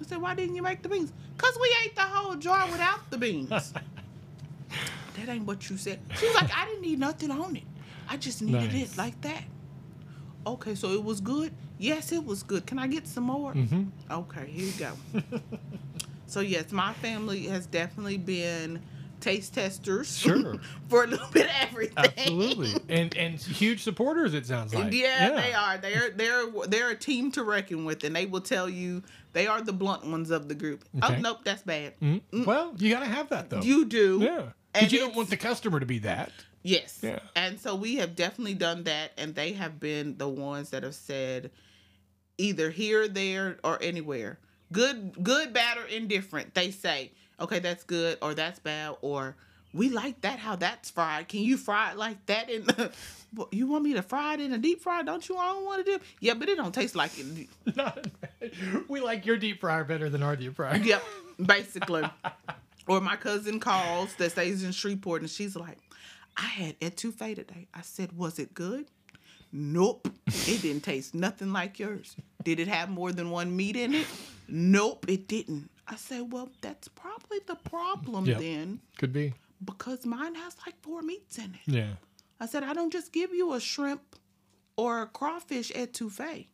[0.00, 1.12] I said, Why didn't you make the beans?
[1.36, 3.50] Because we ate the whole jar without the beans.
[5.16, 6.00] that ain't what you said.
[6.18, 7.62] She was like, I didn't need nothing on it.
[8.08, 8.92] I just needed Nice.
[8.92, 9.44] it like that.
[10.46, 11.52] Okay, so it was good?
[11.78, 12.66] Yes, it was good.
[12.66, 13.52] Can I get some more?
[13.54, 13.84] Mm-hmm.
[14.10, 14.92] Okay, here you go.
[16.26, 18.80] so yes, my family has definitely been
[19.20, 20.16] taste testers.
[20.22, 20.56] Sure.
[20.88, 21.94] for a little bit of everything.
[21.96, 24.34] Absolutely, and and huge supporters.
[24.34, 24.92] It sounds like.
[24.92, 25.78] Yeah, they are.
[25.78, 29.60] They're they're they're a team to reckon with, and they will tell you they are
[29.60, 30.84] the blunt ones of the group.
[31.02, 31.16] Okay.
[31.16, 31.94] Oh nope, that's bad.
[32.00, 32.44] Mhm.
[32.46, 33.60] Well, you gotta have that though.
[33.62, 34.18] You do.
[34.22, 36.32] yeah, because you don't want the customer to be that.
[36.62, 37.00] Yes.
[37.02, 37.18] Yeah.
[37.34, 40.94] And so we have definitely done that, and they have been the ones that have
[40.94, 41.50] said
[42.38, 44.38] either here, there, or anywhere.
[44.70, 46.54] Good, good, bad, or indifferent.
[46.54, 49.36] They say, okay, that's good, or that's bad, or
[49.74, 51.28] we like that how that's fried.
[51.28, 52.48] Can you fry it like that?
[52.50, 52.92] In the,
[53.50, 55.02] you want me to fry it in a deep fry?
[55.02, 55.36] Don't you?
[55.36, 56.04] I don't want to do.
[56.20, 57.48] Yeah, but it don't taste like it.
[57.76, 58.06] Not,
[58.88, 60.76] we like your deep fryer better than our deep fryer.
[60.76, 61.02] Yep,
[61.44, 62.04] basically.
[62.88, 65.78] or my cousin calls that stays in Shreveport and she's like,
[66.36, 67.68] I had etouffee today.
[67.74, 68.86] I said, Was it good?
[69.52, 70.08] Nope.
[70.26, 72.16] It didn't taste nothing like yours.
[72.42, 74.06] Did it have more than one meat in it?
[74.48, 75.70] Nope, it didn't.
[75.86, 78.38] I said, Well, that's probably the problem Yep.
[78.38, 79.34] then, Could be.
[79.64, 81.60] because mine has like four meats in it.
[81.72, 81.92] Yeah.
[82.40, 84.16] I said, I don't just give you a shrimp
[84.76, 86.46] or a crawfish etouffee.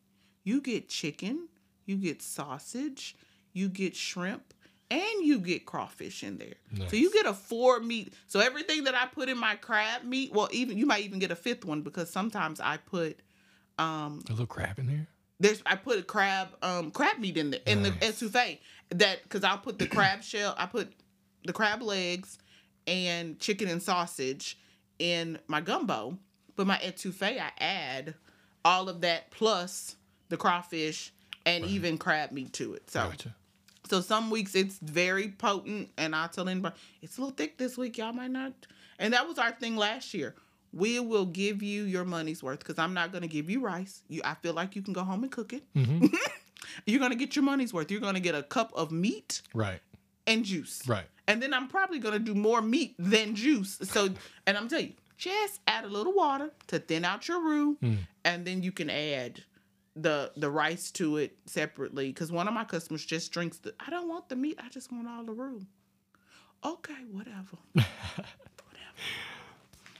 [0.45, 1.49] You get chicken,
[1.87, 3.14] you get sausage,
[3.53, 4.53] you get shrimp,
[4.90, 6.55] and you get crawfish in there.
[6.88, 8.14] So you get a four meat.
[8.27, 11.31] So everything that I put in my crab meat, well, even you might even get
[11.31, 13.20] a fifth one because sometimes I put
[13.79, 15.07] um A little crab in there.
[15.40, 17.92] there's I put a crab um crab meat in the in Nice.
[18.20, 18.59] the etouffee
[18.90, 20.92] that because I'll put the crab shell I put
[21.44, 22.38] the crab legs
[22.87, 24.59] and chicken and sausage
[24.98, 26.18] in my gumbo,
[26.57, 28.14] but my etouffee I add
[28.64, 29.96] all of that plus
[30.31, 31.12] the crawfish
[31.46, 32.90] and even crab meat to it.
[32.90, 33.35] So Gotcha.
[33.88, 37.77] So some weeks it's very potent, and I tell anybody it's a little thick this
[37.77, 37.98] week.
[37.98, 38.53] Y'all might not.
[38.98, 40.35] And that was our thing last year.
[40.72, 44.03] We will give you your money's worth because I'm not going to give you rice.
[44.09, 45.62] You, I feel like you can go home and cook it.
[45.74, 46.07] hmm
[46.87, 47.90] You're going to get your money's worth.
[47.90, 49.81] You're going to get a cup of meat right.
[50.27, 50.87] and juice.
[50.87, 51.07] Right.
[51.27, 53.79] And then I'm probably going to do more meat than juice.
[53.83, 54.11] So,
[54.46, 57.98] and I'm telling you, just add a little water to thin out your roux, Mm.
[58.24, 59.42] and then you can add
[60.03, 62.09] the the rice to it separately.
[62.09, 63.75] Because one of my customers just drinks the.
[63.81, 64.59] I don't want the meat.
[64.63, 65.63] I just want all the roux.
[66.65, 67.57] Okay, whatever.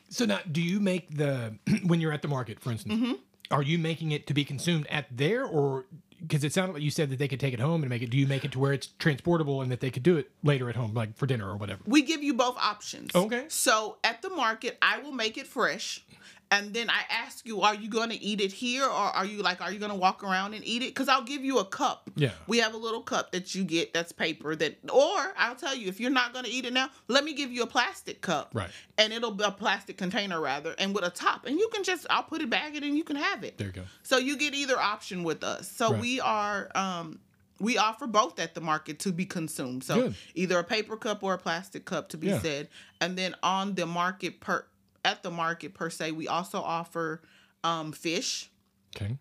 [0.09, 1.55] So now, do you make the
[1.87, 2.95] when you're at the market, for instance?
[2.95, 3.13] Mm-hmm.
[3.51, 5.87] Are you making it to be consumed at there, or
[6.21, 8.11] because it sounded like you said that they could take it home and make it?
[8.11, 10.69] Do you make it to where it's transportable and that they could do it later
[10.69, 11.81] at home, like for dinner or whatever?
[11.87, 13.15] We give you both options.
[13.15, 13.45] Okay.
[13.49, 16.05] So at the market, I will make it fresh.
[16.51, 19.43] And then I ask you, are you going to eat it here or are you
[19.43, 20.95] like, are you going to walk around and eat it?
[20.95, 22.11] Because I'll give you a cup.
[22.17, 22.31] Yeah.
[22.47, 25.89] We have a little cup that you get that's paper that, or I'll tell you,
[25.89, 28.51] if you're not going to eat it now, let me give you a plastic cup.
[28.55, 28.71] Right.
[28.97, 31.45] And it'll be a plastic container rather, and with a top.
[31.45, 33.59] And you can just, I'll put it back in and you can have it.
[33.59, 33.83] There you go.
[34.03, 35.71] So you get either option with us.
[35.71, 36.01] So Right.
[36.01, 37.21] we are um
[37.61, 39.83] we offer both at the market to be consumed.
[39.83, 40.15] So Good.
[40.35, 42.41] either a paper cup or a plastic cup to be Yeah.
[42.41, 42.69] said.
[43.01, 44.65] And then on the market per
[45.09, 47.23] at the market per se, we also offer
[47.65, 48.51] um fish,
[48.95, 49.17] Okay.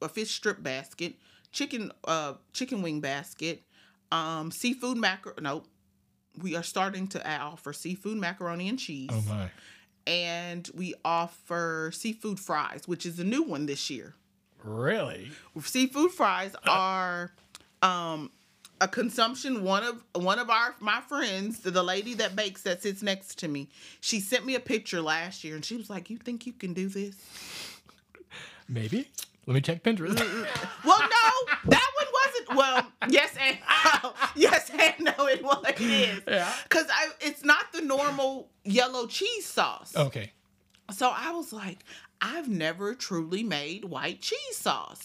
[0.00, 1.14] a fish strip basket,
[1.52, 3.62] chicken uh chicken wing basket,
[4.12, 5.64] um seafood macaroni no.
[6.40, 9.10] We are starting to offer seafood macaroni and cheese.
[9.12, 9.50] Oh my.
[10.06, 14.14] And we offer seafood fries, which is a new one this year.
[14.62, 15.30] Really?
[15.62, 17.32] seafood fries are
[17.82, 18.30] um
[18.80, 23.02] a consumption one of one of our my friends the lady that bakes that sits
[23.02, 23.68] next to me
[24.00, 26.72] she sent me a picture last year and she was like you think you can
[26.74, 27.16] do this
[28.70, 29.08] Maybe.
[29.46, 30.10] Let me check Pinterest.
[30.14, 30.84] Mm, mm, mm.
[30.84, 33.56] well no that one wasn't well yes and
[34.02, 34.12] no.
[34.36, 36.52] yes and no it was it is Yeah.
[36.64, 40.32] because i it's not the normal yellow cheese sauce okay.
[40.90, 41.80] So I was like,
[42.22, 45.02] I've never truly made white cheese sauce.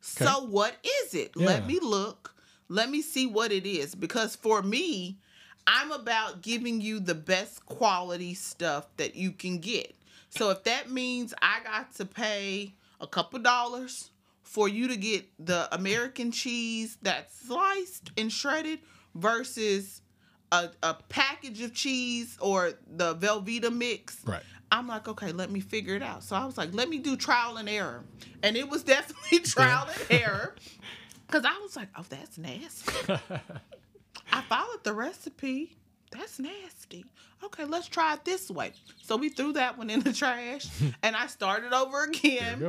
[0.00, 1.36] So what is it?
[1.36, 2.34] Let me look.
[2.70, 3.94] Let me see what it is.
[3.94, 5.18] Because for me,
[5.66, 9.94] I'm about giving you the best quality stuff that you can get.
[10.30, 14.10] So if that means I got to pay a couple dollars
[14.44, 18.78] for you to get the American cheese that's sliced and shredded
[19.16, 20.00] versus
[20.52, 24.42] a, a package of cheese or the Velveeta mix, Right.
[24.72, 26.22] I'm like, okay, let me figure it out.
[26.22, 28.04] So I was like, let me do trial and error.
[28.44, 30.54] And it was definitely trial and error.
[31.30, 32.92] Cause I was like, oh, that's nasty.
[34.32, 35.76] I followed the recipe.
[36.10, 37.04] That's nasty.
[37.44, 38.72] Okay, let's try it this way.
[39.02, 40.66] So we threw that one in the trash
[41.02, 42.60] and I started over again.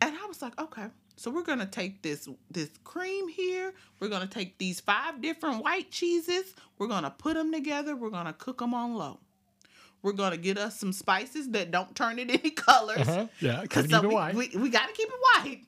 [0.00, 3.74] And I was like, okay, so we're gonna take this this cream here.
[3.98, 6.54] We're gonna take these five different white cheeses.
[6.78, 7.96] We're gonna put them together.
[7.96, 9.18] We're gonna cook them on low.
[10.02, 13.06] We're gonna get us some spices that don't turn it any colors.
[13.08, 13.26] Uh-huh.
[13.40, 13.64] Yeah.
[13.66, 15.60] Cause so we, we, we gotta keep it white.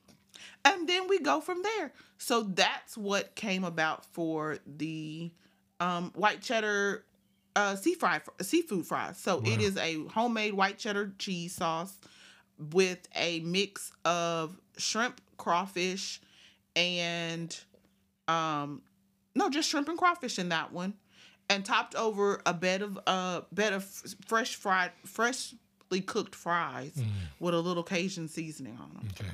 [0.65, 1.93] And then we go from there.
[2.19, 5.31] So that's what came about for the
[5.81, 7.05] um, white cheddar
[7.57, 9.19] uh, sea fry, seafood fries.
[9.19, 9.43] So Wow.
[9.47, 11.99] it is a homemade white cheddar cheese sauce
[12.59, 16.21] with a mix of shrimp, crawfish,
[16.77, 17.57] and
[18.29, 18.83] um,
[19.35, 20.95] no, just shrimp and crawfish in that one,
[21.51, 26.93] and topped over a bed of uh bed of f- fresh fried, freshly cooked fries
[26.97, 27.09] Mm.
[27.41, 29.09] with a little Cajun seasoning on them.
[29.13, 29.31] Okay.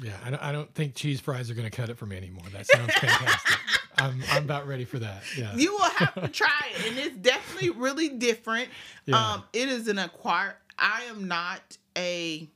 [0.00, 2.16] Yeah, I don't, I don't think cheese fries are going to cut it for me
[2.16, 2.44] anymore.
[2.52, 3.58] That sounds fantastic.
[3.96, 5.22] I'm, I'm about ready for that.
[5.38, 5.54] Yeah.
[5.54, 8.68] You will have to try it, and it's definitely really different.
[9.06, 9.34] Yeah.
[9.34, 10.56] Um, it is an acquired.
[10.78, 12.48] I am not a.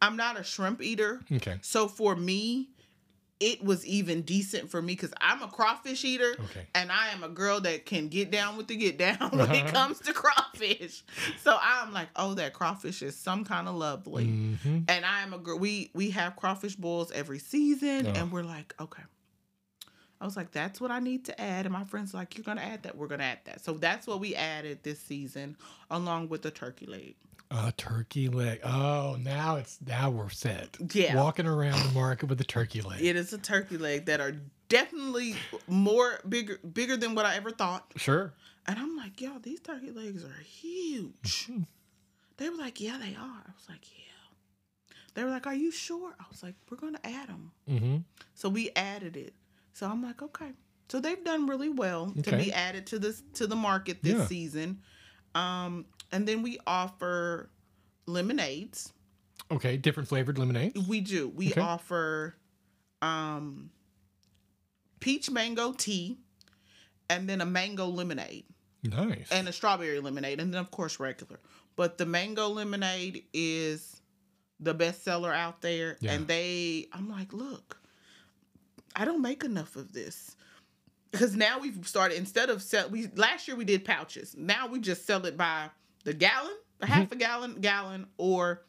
[0.00, 1.58] I'm not a shrimp eater, okay.
[1.60, 2.68] so for me,
[3.40, 6.66] it was even decent for me because I'm a crawfish eater, Okay.
[6.74, 9.62] and I am a girl that can get down with the get down when it
[9.64, 9.70] Uh-huh.
[9.70, 11.02] comes to crawfish.
[11.42, 14.26] So I'm like, oh, that crawfish is some kind of lovely.
[14.26, 15.58] hmm And I am a girl.
[15.58, 18.12] We we have crawfish boils every season, Oh.
[18.14, 19.02] and we're like, okay.
[20.20, 22.60] I was like, that's what I need to add, and my friends like, you're gonna
[22.60, 22.96] add that.
[22.96, 23.60] We're gonna add that.
[23.64, 25.56] So that's what we added this season,
[25.92, 27.14] along with the turkey leg.
[27.50, 28.60] A turkey leg.
[28.62, 30.76] Oh, now it's now we're set.
[30.92, 31.16] Yeah.
[31.16, 33.02] Walking around the market with a turkey leg.
[33.02, 34.34] It is a turkey leg that are
[34.68, 35.34] definitely
[35.66, 37.90] more bigger bigger than what I ever thought.
[37.96, 38.34] Sure.
[38.66, 41.46] And I'm like, yo, these turkey legs are huge.
[41.48, 41.66] Mhm.
[42.36, 43.42] They were like, yeah, they are.
[43.46, 44.94] I was like, yeah.
[45.14, 46.14] They were like, are you sure?
[46.20, 47.52] I was like, we're gonna add them.
[47.68, 47.96] Mm-hmm.
[48.34, 49.32] So we added it.
[49.72, 50.50] So I'm like, okay.
[50.90, 54.26] So they've done really well to be added to this to the market this Yeah.
[54.26, 54.82] season.
[55.34, 57.50] Um, and then we offer
[58.06, 58.92] lemonades.
[59.50, 59.76] Okay.
[59.76, 60.76] Different flavored lemonade.
[60.88, 61.28] We do.
[61.28, 61.60] We Okay.
[61.60, 62.36] offer
[63.00, 63.70] um
[65.00, 66.18] peach mango tea
[67.08, 68.44] and then a mango lemonade
[68.82, 69.28] Nice.
[69.30, 71.38] and a strawberry lemonade and then of course regular.
[71.76, 74.00] But the mango lemonade is
[74.58, 76.12] the best seller out there Yeah.
[76.14, 77.80] and they I'm like, look,
[78.96, 80.34] I don't make enough of this.
[81.12, 84.34] Because now we've started instead of sell we last year we did pouches.
[84.36, 85.70] Now we just sell it by
[86.08, 86.92] the gallon, a Mm-hmm.
[86.92, 88.62] half a gallon, gallon, or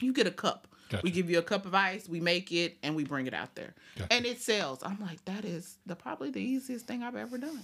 [0.00, 0.66] you get a cup.
[0.90, 1.02] Gotcha.
[1.04, 3.54] We give you a cup of ice, we make it, and we bring it out
[3.54, 3.74] there.
[3.96, 4.12] Gotcha.
[4.12, 4.82] And it sells.
[4.82, 7.60] I'm like, that is the probably the easiest thing I've ever done.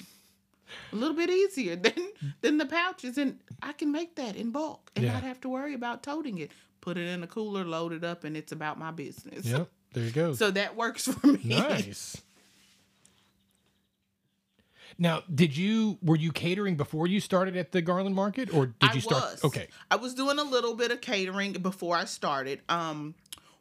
[0.93, 1.95] A little bit easier than
[2.43, 5.15] than the pouches, and I can make that in bulk and Yeah.
[5.15, 6.53] not have to worry about toting it.
[6.81, 9.45] Put it in a cooler, load it up, and it's about my business.
[9.47, 9.69] Yep.
[9.95, 10.35] There you go.
[10.43, 11.41] So that works for me.
[11.45, 12.21] nice.
[14.99, 18.91] Now, did you were you catering before you started at the Garland Market, or did
[18.91, 19.23] I you start?
[19.23, 19.45] was.
[19.45, 19.69] Okay.
[19.91, 22.61] I was doing a little bit of catering before I started.
[22.69, 23.15] Um,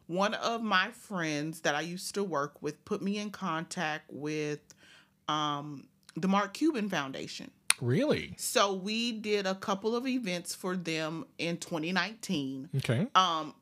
[0.08, 4.60] one of my friends that I used to work with put me in contact with
[5.28, 7.50] um, the Mark Cuban Foundation.
[7.80, 8.34] Really?
[8.38, 12.70] So we did a couple of events for them in 2019.
[12.78, 13.06] Okay.
[13.14, 13.54] Um,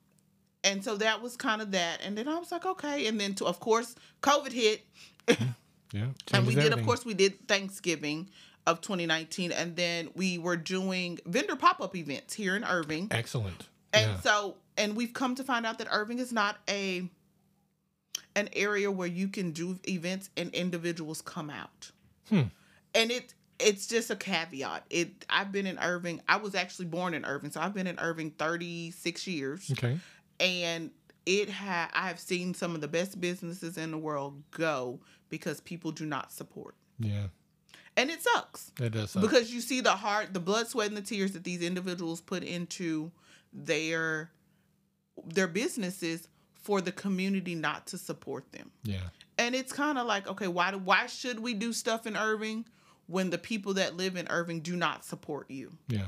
[0.64, 2.00] and so that was kind of that.
[2.02, 3.06] And then I was like, okay.
[3.06, 4.86] And then, to, of course, COVID hit.
[5.92, 6.08] Yeah.
[6.32, 8.28] and we did, of course, we did Thanksgiving
[8.66, 9.52] of 2019.
[9.52, 13.08] And then we were doing vendor pop up events here in Irving.
[13.10, 13.68] Excellent.
[13.92, 14.20] And yeah.
[14.20, 17.08] so, and we've come to find out that Irving is not a
[18.34, 21.90] an area where you can do events and individuals come out.
[22.28, 22.42] Hmm.
[22.94, 24.84] And it it's just a caveat.
[24.90, 26.20] It I've been in Irving.
[26.28, 29.70] I was actually born in Irving, so I've been in Irving 36 years.
[29.72, 29.98] Okay.
[30.38, 30.90] And
[31.24, 35.60] it had I have seen some of the best businesses in the world go because
[35.60, 36.74] people do not support.
[36.98, 37.26] Yeah.
[37.96, 39.10] And it sucks That does.
[39.12, 39.22] Suck.
[39.22, 42.42] because you see the heart, the blood, sweat, and the tears that these individuals put
[42.42, 43.10] into
[43.52, 44.30] their
[45.24, 48.70] their businesses for the community not to support them.
[48.82, 48.98] yeah.
[49.38, 52.64] And it's kind of like, okay, why do, why should we do stuff in Irving
[53.06, 55.72] when the people that live in Irving do not support you?
[55.88, 56.06] Yeah.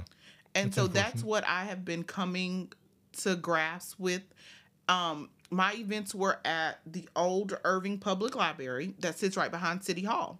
[0.54, 2.72] And That's so that's what I have been coming
[3.18, 4.22] to grasp with.
[4.88, 10.02] Um, my events were at the old Irving Public Library that sits right behind City
[10.02, 10.38] Hall.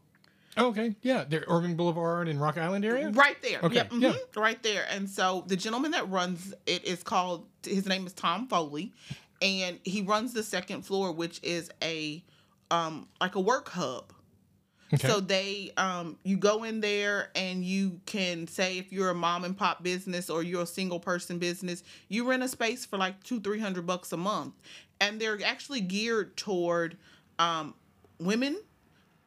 [0.57, 0.97] Okay.
[1.03, 1.25] Yeah.
[1.25, 3.11] The Irving Boulevard and Rock Island area.
[3.11, 3.61] Right there.
[3.63, 3.93] Okay, Yep.
[3.99, 4.13] yeah.
[4.37, 4.87] Right there.
[4.91, 8.93] And so the gentleman that runs it is called his name is Tom Foley.
[9.41, 12.25] And he runs the second floor, which is a
[12.71, 14.13] um like a work hub.
[14.93, 15.07] Okay.
[15.07, 19.45] So they um you go in there and you can say if you're a mom
[19.45, 23.23] and pop business or you're a single person business, you rent a space for like
[23.23, 24.55] two, three hundred bucks a month.
[25.01, 26.97] And they're actually geared toward
[27.39, 27.75] um
[28.19, 28.59] women,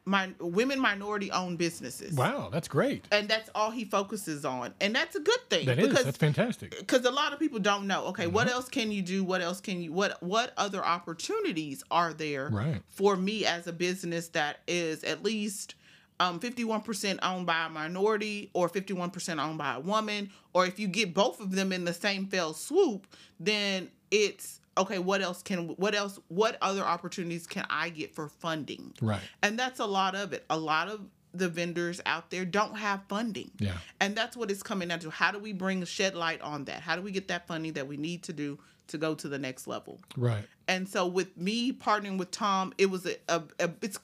[0.04, 3.06] my women minority owned businesses wow, that's great.
[3.12, 5.88] and that's all he focuses on and that's a good thing That is.
[5.88, 6.76] because That's fantastic.
[6.78, 8.54] because a lot of people don't know okay what Mm-hmm.
[8.56, 12.82] else can you do what else can you what what other opportunities are there Right.
[12.88, 15.76] for me as a business that is at least
[16.20, 20.86] um, 51% owned by a minority or 51% owned by a woman or if you
[20.88, 23.06] get both of them in the same fell swoop
[23.40, 28.28] then it's okay, what else can what else what other opportunities can I get for
[28.28, 28.94] funding?
[29.00, 29.20] Right.
[29.42, 30.44] And that's a lot of it.
[30.50, 31.00] A lot of
[31.34, 33.50] the vendors out there don't have funding.
[33.58, 33.76] Yeah.
[34.00, 35.10] And that's what it's coming down to.
[35.10, 36.80] How do we bring shed light on that?
[36.80, 38.58] How do we get that funding that we need to do
[38.88, 40.00] to go to the next level?
[40.16, 40.44] Right.
[40.68, 43.98] And so with me partnering with Tom, it was a, a, a it's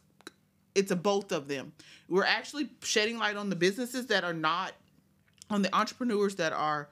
[0.75, 1.73] it's a both of them.
[2.09, 4.73] We're actually shedding light on the businesses that are not
[5.51, 6.89] on the entrepreneurs that are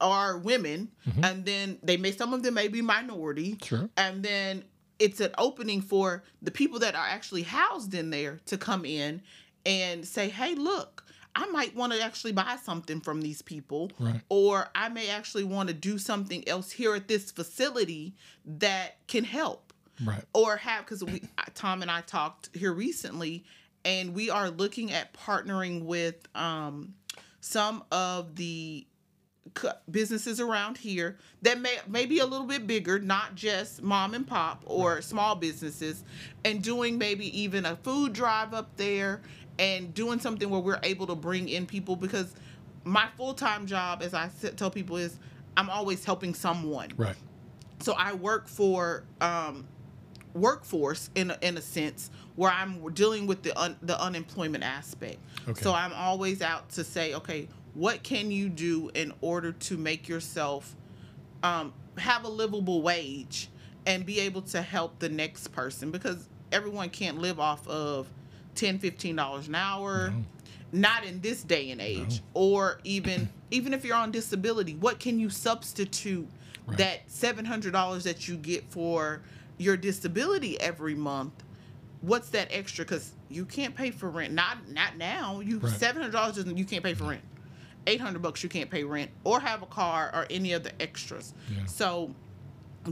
[0.00, 0.88] are women
[1.22, 3.88] and then they may some of them may be minority Sure.
[3.96, 4.64] and then
[4.98, 9.22] it's an opening for the people that are actually housed in there to come in
[9.66, 14.20] and say hey look i might want to actually buy something from these people Right.
[14.28, 19.24] or i may actually want to do something else here at this facility that can
[19.24, 19.72] help
[20.04, 20.24] Right.
[20.32, 21.20] or have because we
[21.54, 23.44] Tom and I talked here recently,
[23.84, 26.94] and we are looking at partnering with um,
[27.42, 28.86] some of the
[29.90, 34.26] businesses around here that may may be a little bit bigger, not just mom and
[34.26, 36.04] pop or small businesses,
[36.44, 39.20] and doing maybe even a food drive up there
[39.58, 42.34] and doing something where we're able to bring in people because
[42.84, 45.18] my full time job, as I tell people, is
[45.56, 47.16] I'm always helping someone Right.
[47.80, 49.66] so I work for um,
[50.34, 55.18] workforce in a, in a sense where I'm dealing with the un, the unemployment aspect.
[55.48, 55.60] Okay.
[55.60, 60.08] So I'm always out to say, okay, what can you do in order to make
[60.08, 60.74] yourself
[61.42, 63.48] um, have a livable wage
[63.86, 65.90] and be able to help the next person?
[65.90, 68.08] Because everyone can't live off of
[68.56, 70.24] 10 15 dollars an hour No.
[70.72, 75.18] not in this day and age or even even if you're on disability what can
[75.20, 76.26] you substitute
[76.66, 76.76] Right.
[76.78, 79.22] that $700 that you get for
[79.58, 81.32] your disability every month?
[82.00, 82.84] What's that extra?
[82.84, 84.32] Because you can't pay for rent.
[84.34, 85.40] Not not now.
[85.40, 85.72] You Right.
[85.72, 87.22] $700 doesn't you can't pay for rent
[87.90, 91.34] 800 bucks you can't pay rent or have a car or any of the extras
[91.50, 91.66] Yeah.
[91.66, 92.14] so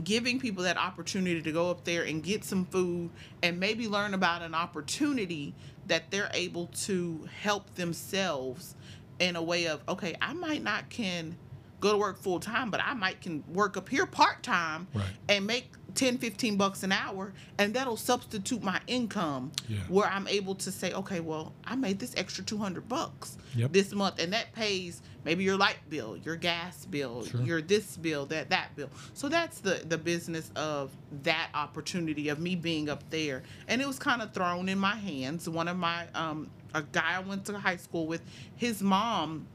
[0.03, 3.09] giving people that opportunity to go up there and get some food
[3.41, 5.53] and maybe learn about an opportunity
[5.87, 8.75] that they're able to help themselves
[9.19, 11.35] in a way of okay i might not can
[11.79, 15.05] go to work full time but i might can work up here part time Right.
[15.29, 19.79] and make 10 15 bucks an hour and that'll substitute my income Yeah.
[19.87, 23.73] where i'm able to say okay well i made this extra 200 bucks Yep.
[23.73, 27.41] this month and that pays maybe your light bill your gas bill Sure.
[27.41, 30.91] your this bill that that bill so that's the the business of
[31.23, 34.95] that opportunity of me being up there and it was kind of thrown in my
[34.95, 38.21] hands one of my um a guy i went to high school with
[38.55, 39.47] his mom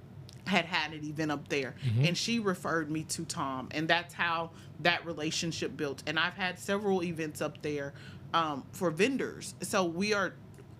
[0.46, 4.50] had had an event up there and she referred me to tom and that's how
[4.80, 7.92] that relationship built and i've had several events up there
[8.34, 10.34] um, for vendors so we are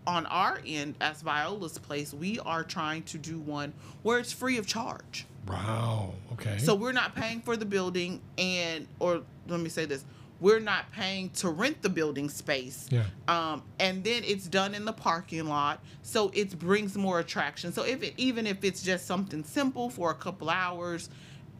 [0.06, 3.72] on our end as viola's place we are trying to do one
[4.02, 6.14] where it's free of charge Wow.
[6.32, 6.56] Okay.
[6.56, 10.04] so we're not paying for the building and or let me say this
[10.40, 13.04] we're not paying to rent the building space Yeah.
[13.28, 17.82] um, and then it's done in the parking lot so it brings more attraction so
[17.84, 21.08] if it even if it's just something simple for a couple hours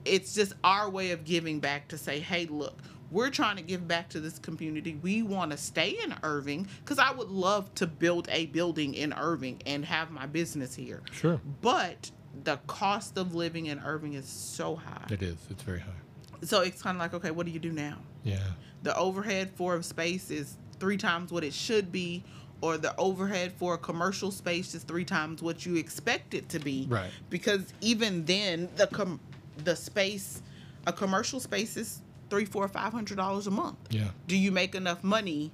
[0.04, 2.78] it's just our way of giving back to say hey look
[3.10, 6.98] we're trying to give back to this community we want to stay in irving because
[6.98, 11.40] i would love to build a building in irving and have my business here Sure.
[11.62, 12.10] but
[12.42, 15.36] the cost of living in irving is so high It is.
[15.48, 16.42] It's very high.
[16.42, 18.38] so it's kind of like okay what do you do now Yeah.
[18.82, 22.24] the overhead for a space is three times what it should be
[22.60, 26.58] or the overhead for a commercial space is three times what you expect it to
[26.58, 27.10] be Right.
[27.30, 29.20] because even then the com-
[29.64, 30.42] the space
[30.86, 34.08] a commercial space is three four five hundred dollars a month Yeah.
[34.26, 35.50] do you make enough money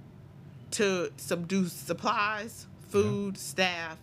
[0.72, 3.98] to subdue supplies food staff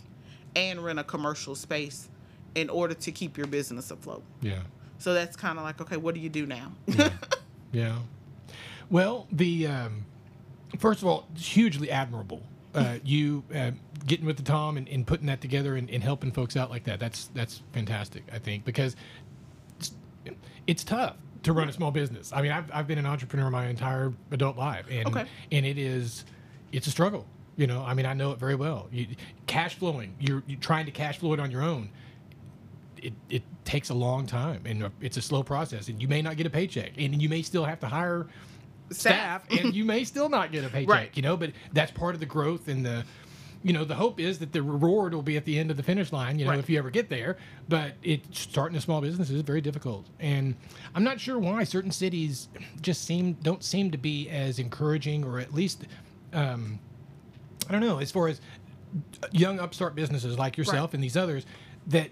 [0.56, 2.10] and rent a commercial space
[2.56, 4.60] in order to keep your business afloat Yeah.
[5.00, 7.10] so that's kind of like okay what do you do now yeah.
[7.74, 7.98] Yeah.
[8.90, 10.06] Well, the um,
[10.80, 12.42] first of all, it's hugely admirable.
[12.74, 13.72] Uh, you uh,
[14.06, 16.84] getting with the Tom and, and putting that together and, and helping folks out like
[16.84, 17.00] that.
[17.00, 18.24] That's that's fantastic.
[18.32, 18.96] I think because
[19.80, 19.92] it's,
[20.68, 22.32] it's tough to run a small business.
[22.34, 25.26] I mean, I've, I've been an entrepreneur my entire adult life, and Okay.
[25.52, 26.26] and it is
[26.72, 27.26] it's a struggle.
[27.56, 28.88] You know, I mean, I know it very well.
[28.92, 29.08] You,
[29.48, 31.90] cash flowing, you're, you're trying to cash flow it on your own
[33.02, 36.38] it, it takes a long time and it's a slow process and you may not
[36.38, 38.28] get a paycheck and you may still have to hire
[38.92, 41.12] staff, and you may still not get a paycheck Right.
[41.16, 43.04] you know but that's part of the growth and the
[43.64, 45.84] you know the hope is that the reward will be at the end of the
[45.84, 46.60] finish line you know Right.
[46.60, 47.38] if you ever get there.
[47.68, 50.06] But it starting a small business is very difficult.
[50.20, 50.56] And
[50.96, 52.48] i'm not sure why certain cities
[52.82, 55.86] just seem don't seem to be as encouraging or at least
[56.34, 56.80] um,
[57.68, 58.40] i don't know as far as
[59.32, 61.46] young upstart businesses like yourself and these others
[61.88, 62.10] that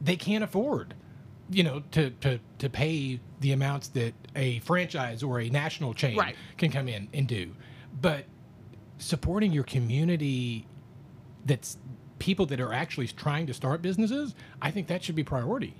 [0.00, 0.94] they can't afford
[1.52, 6.16] you know, to, to, to pay the amounts that a franchise or a national chain
[6.16, 6.36] Right.
[6.56, 7.52] can come in and do.
[8.00, 8.24] But
[8.98, 10.66] supporting your community
[11.44, 11.76] that's
[12.18, 15.74] people that are actually trying to start businesses, I think that should be priority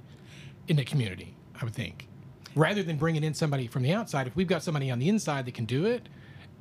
[0.68, 2.08] in the community, I would think.
[2.54, 5.46] Rather than bringing in somebody from the outside, if we've got somebody on the inside
[5.46, 6.08] that can do it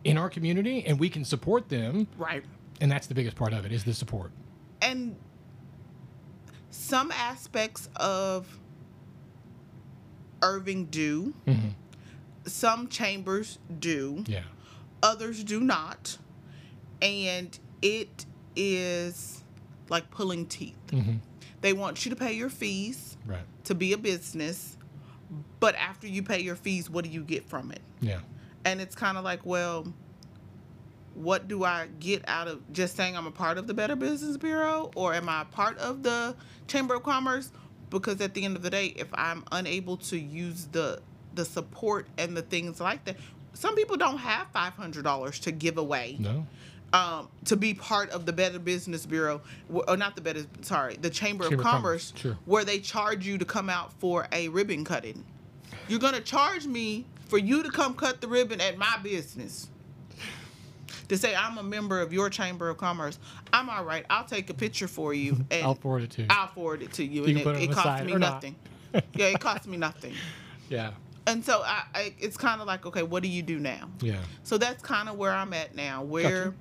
[0.04, 2.44] in our community and we can support them, Right.
[2.80, 4.32] and that's the biggest part of it is the support.
[4.82, 5.16] and
[6.74, 8.58] some aspects of
[10.42, 11.34] Irving do.
[11.48, 11.70] Mm-hmm.
[12.46, 14.24] Some chambers do.
[14.28, 14.42] Yeah.
[15.04, 16.18] Others do not.
[17.02, 18.26] And it
[18.56, 19.44] is
[19.90, 20.76] like pulling teeth.
[20.88, 21.18] Mm-hmm.
[21.62, 23.42] They want you to pay your fees Right.
[23.66, 24.78] to be a business,
[25.60, 27.82] but after you pay your fees, what do you get from it?
[28.00, 28.20] Yeah.
[28.66, 29.92] And it's kind of like, well,
[31.14, 34.38] what do I get out of just saying I'm a part of the Better Business
[34.38, 36.36] Bureau or am I a part of the
[36.68, 37.52] Chamber of Commerce?
[37.92, 41.00] Because at the end of the day, if I'm unable to use the
[41.36, 43.16] the support and the things like that,
[43.54, 46.46] some people don't have five hundred dollars to give away No.
[46.94, 51.10] um, to be part of the Better Business Bureau, or not the Better, sorry, the
[51.10, 52.38] Chamber, Chamber of Commerce, Commerce, sure.
[52.46, 55.24] where they charge you to come out for a ribbon cutting.
[55.88, 59.70] You're gonna charge me for you to come cut the ribbon at my business.
[61.12, 63.20] To say I'm a member of your Chamber of Commerce,
[63.52, 64.06] I'm all right.
[64.10, 66.28] I'll take a picture for you and I'll forward it to you.
[66.30, 68.56] I'll forward it to you, You and it it, on it the costs me nothing.
[68.94, 70.14] yeah, it costs me nothing.
[70.70, 70.92] Yeah.
[71.28, 73.90] And so I, I it's kind of like, okay, what do you do now?
[74.00, 74.20] Yeah.
[74.44, 76.02] So that's kind of where I'm at now.
[76.02, 76.54] Where,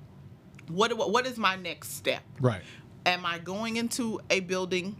[0.67, 2.21] what, what what is my next step?
[2.41, 2.61] Right.
[3.05, 4.97] Am I going into a building?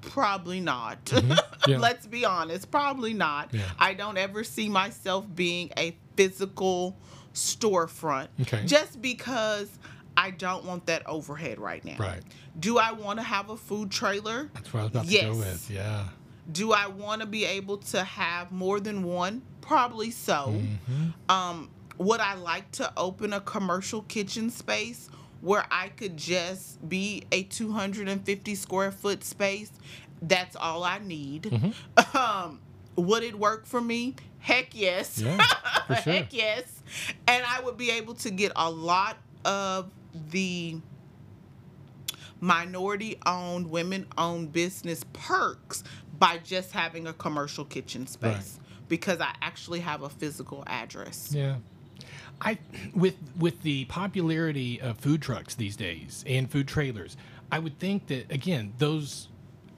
[0.00, 1.04] Probably not.
[1.04, 1.32] Mm-hmm.
[1.68, 1.78] Yeah.
[1.78, 2.70] Let's be honest.
[2.70, 3.52] Probably not.
[3.52, 3.62] Yeah.
[3.78, 6.96] I don't ever see myself being a physical
[7.34, 8.28] storefront.
[8.42, 8.64] Okay.
[8.66, 9.68] Just because
[10.16, 11.96] I don't want that overhead right now.
[11.98, 12.22] Right.
[12.58, 14.48] Do I want to have a food trailer?
[14.54, 15.24] That's what I was about to Yes.
[15.24, 15.70] go with.
[15.70, 16.04] Yeah.
[16.52, 19.42] Do I want to be able to have more than one?
[19.60, 20.60] Probably so.
[21.28, 25.08] Um, would I like to open a commercial kitchen space
[25.40, 29.72] where I could just be a 250 square foot space?
[30.22, 31.50] That's all I need.
[32.14, 32.60] Um,
[32.96, 34.16] would it work for me?
[34.38, 35.20] Heck yes.
[35.20, 35.38] Yeah,
[35.86, 36.12] for sure.
[36.12, 36.82] Heck yes.
[37.26, 39.90] And I would be able to get a lot of
[40.30, 40.76] the
[42.40, 45.82] minority owned, women owned business perks
[46.18, 51.32] by just having a commercial kitchen space because I actually have a physical address.
[51.34, 51.56] Yeah.
[52.40, 52.58] I
[52.94, 57.16] with with the popularity of food trucks these days and food trailers,
[57.50, 59.28] I would think that again those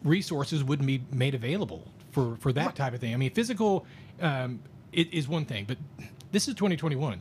[0.03, 1.87] resources wouldn't be made available
[2.17, 3.13] for for that type of thing.
[3.13, 3.85] I mean, physical
[4.23, 4.61] um,
[4.91, 5.77] it is one thing, but
[6.33, 7.21] this is 2021.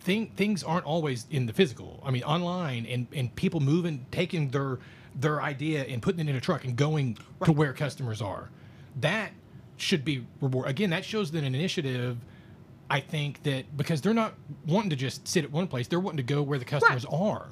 [0.00, 2.02] Thing, things aren't always in the physical.
[2.04, 4.78] I mean, online and, and people moving, taking their
[5.14, 8.50] their idea and putting it in a truck and going to where customers are.
[9.00, 9.32] That
[9.78, 10.68] should be reward.
[10.68, 12.18] Again, that shows that an initiative.
[12.90, 14.34] I think that because they're not
[14.66, 17.48] wanting to just sit at one place, they're wanting to go where the customers are.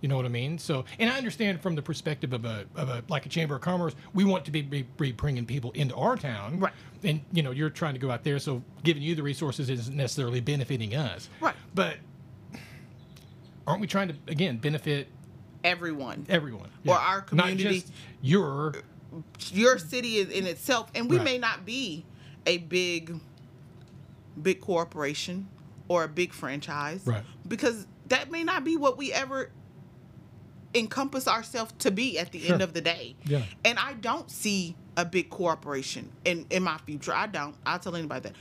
[0.00, 0.58] You know what I mean?
[0.58, 3.62] So, and I understand from the perspective of a, of a like a chamber of
[3.62, 6.72] commerce, we want to be, be, be bringing people into our town, Right.
[7.02, 9.96] And you know, you're trying to go out there, so giving you the resources isn't
[9.96, 11.54] necessarily benefiting us, Right.
[11.74, 11.96] But
[13.66, 15.08] aren't we trying to again benefit
[15.64, 16.26] Everyone.
[16.28, 17.64] everyone Or our community.
[17.64, 17.92] not just
[18.22, 18.74] your
[19.50, 21.24] Your city is in itself, and we Right.
[21.24, 22.04] may not be
[22.46, 23.18] a big,
[24.40, 25.48] big corporation
[25.88, 27.24] or a big franchise, Right.
[27.48, 29.50] Because that may not be what we ever
[30.78, 32.52] encompass ourselves to be at the Sure.
[32.54, 33.16] end of the day.
[33.24, 33.42] Yeah.
[33.64, 37.12] And I don't see a big corporation in in my future.
[37.14, 37.54] I don't.
[37.66, 38.32] I'll tell anybody that.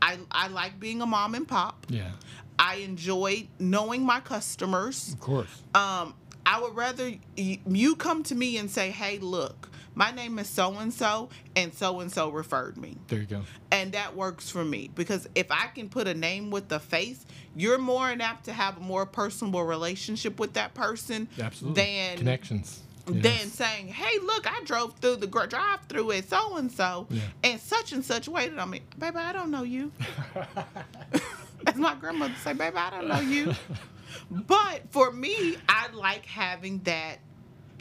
[0.00, 1.86] I I like being a mom and pop.
[1.88, 2.10] yeah,
[2.58, 5.12] I enjoy knowing my customers.
[5.14, 6.14] of course, Um,
[6.44, 10.48] I would rather y- you come to me and say, "Hey, look, my name is
[10.48, 13.42] so and so, and so and so referred me," there you go.
[13.70, 17.24] and that works for me because if I can put a name with a face,
[17.56, 22.80] you're more apt to have a more personable relationship with that person Absolutely, than connections.
[23.06, 23.52] than Yes.
[23.52, 27.08] saying, "Hey, look, I drove through the drive-through at so and so,
[27.42, 29.90] and such and such waited on me." Baby, I don't know you.
[31.66, 33.54] As my grandmother say, "Baby, I don't know you."
[34.30, 37.18] but for me, I like having that.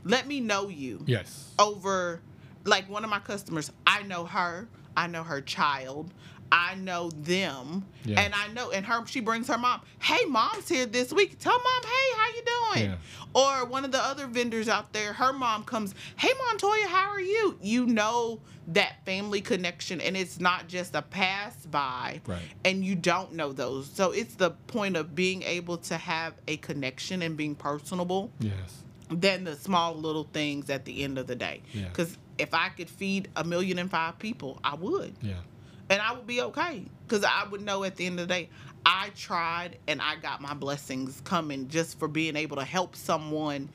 [0.03, 2.21] Let me know you yes, over,
[2.65, 3.71] like one of my customers.
[3.85, 4.67] I know her.
[4.97, 6.13] I know her child.
[6.53, 8.19] I know them, Yeah.
[8.19, 9.05] and I know, and her.
[9.07, 9.79] She brings her mom.
[10.01, 11.39] Hey, mom's here this week.
[11.39, 12.43] Tell mom, hey, how you
[12.75, 12.89] doing?
[12.91, 12.95] Yeah.
[13.33, 17.21] Or one of the other vendors out there, her mom comes, Hey Montoya, how are
[17.21, 17.57] you?
[17.61, 22.41] You know that family connection and it's not just a pass by Right.
[22.65, 23.89] and you don't know those.
[23.89, 28.83] So it's the point of being able to have a connection and being personable yes,
[29.11, 31.61] than the small little things at the end of the day.
[31.73, 31.89] Yeah.
[31.89, 35.13] Because if I could feed a million and five people, I would.
[35.21, 35.33] Yeah.
[35.89, 36.85] And I would be okay.
[37.07, 38.49] Because I would know at the end of the day,
[38.85, 43.69] I tried and I got my blessings coming just for being able to help someone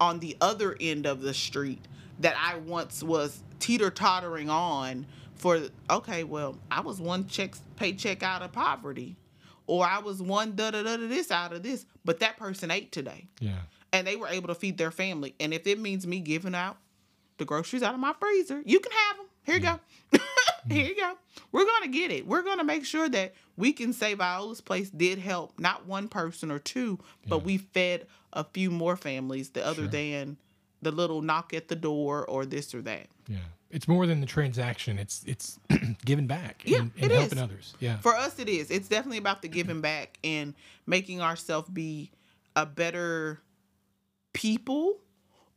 [0.00, 1.80] on the other end of the street
[2.20, 8.22] that I once was teeter tottering on for okay, well, I was one check paycheck
[8.22, 9.16] out of poverty.
[9.66, 12.70] Or I was one da da da da this out of this, but that person
[12.70, 13.60] ate today Yeah.
[13.92, 15.34] And they were able to feed their family.
[15.40, 16.76] And if it means me giving out
[17.38, 19.26] the groceries out of my freezer, you can have them.
[19.44, 19.80] Here you go.
[20.12, 20.70] Mm-hmm.
[20.72, 21.12] Here you go.
[21.50, 22.26] We're going to get it.
[22.26, 26.06] We're going to make sure that we can say Viola's Place did help not one
[26.08, 27.42] person or two, but Yeah.
[27.44, 29.88] we fed a few more families the other Sure.
[29.88, 30.36] than
[30.80, 33.06] the little knock at the door or this or that.
[33.28, 33.38] Yeah.
[33.70, 34.98] It's more than the transaction.
[34.98, 35.58] It's it's
[36.04, 37.42] giving back Yeah, and, and it helping is.
[37.44, 37.74] others.
[37.80, 37.96] Yeah.
[37.98, 38.70] For us, it is.
[38.70, 40.54] It's definitely about the giving back and
[40.86, 42.10] making ourselves be
[42.54, 43.40] a better
[44.32, 44.98] people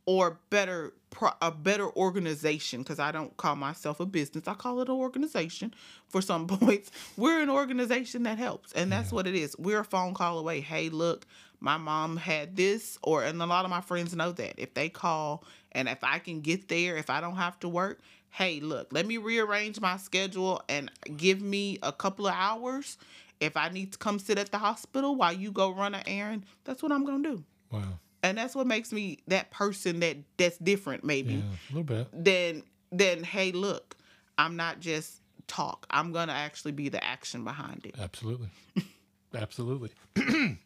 [0.06, 0.92] or better
[1.40, 4.46] a better organization because I don't call myself a business.
[4.46, 5.74] I call it an organization
[6.08, 6.90] for some points.
[7.16, 9.56] We're an organization that helps, and that's what it is.
[9.58, 10.60] We're a phone call away.
[10.60, 11.26] Hey, look,
[11.58, 14.88] my mom had this, or and a lot of my friends know that if they
[14.88, 18.00] call and if I can get there, if I don't have to work,
[18.30, 22.98] hey, look, let me rearrange my schedule and give me a couple of hours.
[23.40, 26.44] If I need to come sit at the hospital while you go run an errand,
[26.64, 27.98] that's what I'm gonna do wow.
[28.28, 31.40] And that's what makes me that person that that's different maybe Yeah.
[31.40, 32.08] A little bit.
[32.12, 32.62] then
[32.92, 33.96] then hey look
[34.38, 38.48] i'm not just talk i'm gonna actually be the action behind it Absolutely.
[39.34, 39.90] Absolutely.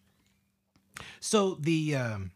[1.21, 2.31] so the um,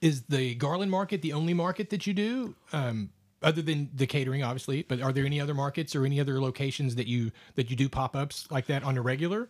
[0.00, 2.54] is the Garland market the only market that you do?
[2.72, 3.10] Um,
[3.42, 6.94] other than the catering, obviously, but are there any other markets or any other locations
[6.96, 9.48] that you that you do pop ups like that on a regular?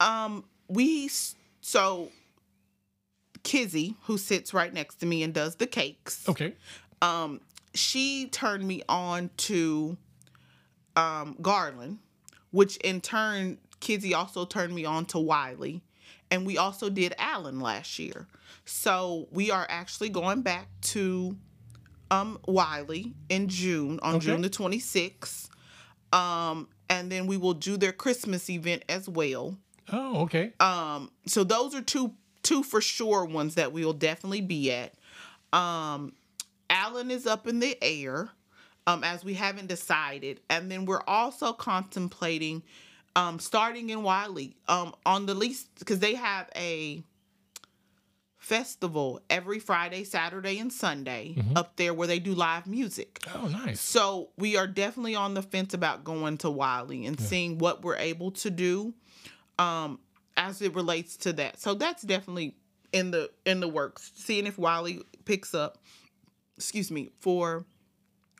[0.00, 1.34] um we s-
[1.66, 2.12] so
[3.42, 6.54] kizzy who sits right next to me and does the cakes Okay.
[7.02, 7.40] um
[7.74, 9.96] she turned me on to
[10.94, 11.98] um garland
[12.52, 15.82] which in turn kizzy also turned me on to wylie
[16.30, 18.26] and we also did allen last year
[18.64, 21.36] so we are actually going back to
[22.12, 24.26] um wylie in june on Okay.
[24.26, 25.48] june the 26th
[26.12, 29.56] um and then we will do their christmas event as well
[29.92, 30.52] Oh, okay.
[30.60, 32.12] um, so those are two
[32.42, 34.94] two for sure ones that we'll definitely be at.
[35.52, 36.12] Um,
[36.70, 38.28] Allen is up in the air,
[38.86, 42.62] um, as we haven't decided, and then we're also contemplating
[43.14, 47.02] um starting in Wylie um on the least because they have a
[48.38, 53.18] festival every Friday, Saturday, and Sunday up there where they do live music.
[53.34, 53.80] Oh, nice.
[53.80, 57.96] So we are definitely on the fence about going to Wylie and seeing what we're
[57.96, 58.94] able to do
[59.58, 59.98] um
[60.36, 61.60] as it relates to that.
[61.60, 62.54] So that's definitely
[62.92, 64.12] in the in the works.
[64.14, 65.78] Seeing if Wylie picks up
[66.56, 67.64] excuse me for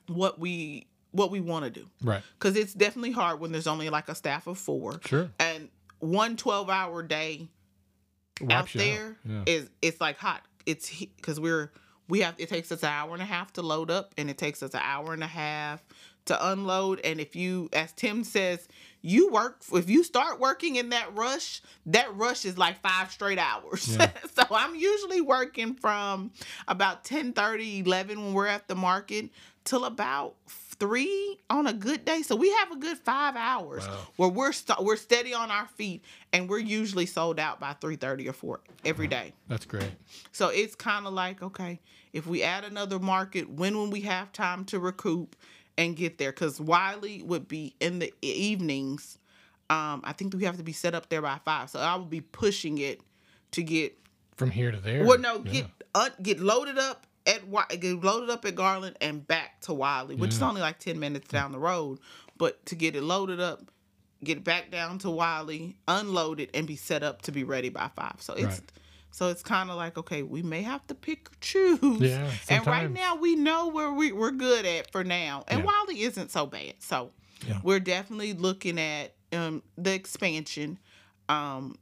[0.09, 1.87] what we what we want to do.
[2.03, 2.23] Right.
[2.39, 5.31] Cuz it's definitely hard when there's only like a staff of 4 Sure.
[5.39, 7.49] and one 12-hour day
[8.43, 9.43] out Wipes you there Yeah.
[9.47, 10.43] is it's like hot.
[10.67, 11.73] It's because we're
[12.09, 14.37] we have it takes us an hour and a half to load up, and it
[14.39, 15.83] takes us an hour and a half
[16.27, 17.01] to unload.
[17.05, 18.69] And if you, as Tim says,
[19.03, 23.39] you work if you start working in that rush, that rush is like five straight
[23.39, 23.97] hours.
[23.97, 24.11] Yeah.
[24.35, 26.33] so I'm usually working from
[26.69, 29.31] about 10 30, 11 when we're at the market
[29.65, 30.35] till about
[30.79, 32.23] three on a good day.
[32.23, 33.99] So we have a good five hours Wow.
[34.17, 36.03] where we're st- we're steady on our feet,
[36.33, 39.33] and we're usually sold out by three thirty or four every day.
[39.49, 39.91] That's great.
[40.33, 41.81] So it's kind of like okay,
[42.13, 45.37] if we add another market, when when we have time to recoup
[45.79, 49.19] and get there, because Wylie would be in the evenings.
[49.69, 52.05] Um, I think we have to be set up there by five, so I will
[52.05, 53.01] be pushing it
[53.53, 53.99] to get
[54.37, 55.05] From here to there.
[55.05, 55.53] well, no, Yeah.
[55.53, 57.51] get uh, get loaded up at
[57.81, 61.29] get loaded up at Garland and back to Wylie, which is only like ten minutes
[61.29, 61.99] down the road.
[62.39, 63.71] But to get it loaded up,
[64.23, 67.69] get it back down to Wylie, unload it, and be set up to be ready
[67.71, 68.17] by five.
[68.21, 68.73] So it's Right.
[69.17, 71.81] So it's kind of like okay, we may have to pick or choose.
[72.03, 75.65] Yeah, and right now we know where we we're good at for now, and Yeah.
[75.65, 76.75] Wylie isn't so bad.
[76.81, 77.13] So
[77.49, 77.61] Yeah.
[77.63, 80.79] we're definitely looking at um the expansion.
[81.31, 81.77] Um,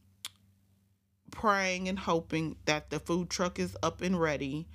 [1.33, 4.69] praying and hoping that the food truck is up and ready.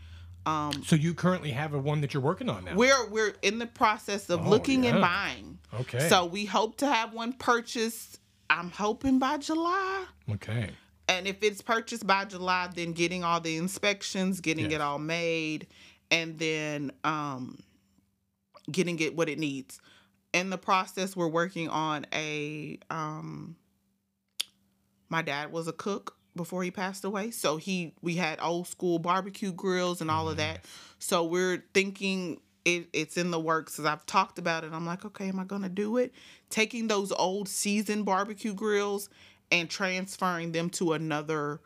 [0.46, 2.76] Um, So you currently have a one that you're working on now.
[2.76, 5.60] we're we're in the process of Oh, looking and buying.
[5.80, 6.10] Okay.
[6.10, 8.20] So we hope to have one purchased.
[8.50, 10.06] I'm hoping by July.
[10.34, 10.72] okay.
[11.10, 14.76] And if it's purchased by July, then getting all the inspections, getting Yes.
[14.76, 15.66] it all made,
[16.12, 17.58] and then um,
[18.72, 19.82] getting it what it needs.
[20.34, 22.78] In the process, we're working on a.
[22.92, 23.56] Um,
[25.10, 27.32] my dad was a cook before he passed away.
[27.32, 30.66] So he we had old school barbecue grills and all of that.
[31.00, 33.80] So we're thinking it, it's in the works.
[33.80, 36.14] As I've talked about it, I'm like, okay, am I gonna do it?
[36.52, 39.10] Taking those old seasoned barbecue grills
[39.52, 41.60] and transferring them to another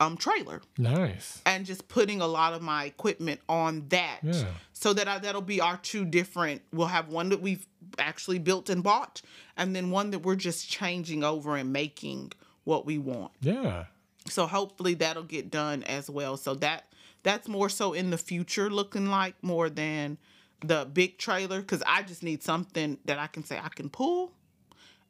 [0.00, 1.42] um trailer Nice.
[1.44, 4.44] and just putting a lot of my equipment on that Yeah.
[4.72, 7.66] so that I, that'll be our two different we'll have one that we've
[7.98, 9.22] actually built and bought
[9.56, 12.30] and then one that we're just changing over and making
[12.64, 13.86] what we want Yeah.
[14.28, 16.84] so hopefully that'll get done as well so that
[17.24, 20.16] that's more so in the future looking like more than
[20.64, 24.32] the big trailer because i just need something that i can say i can pull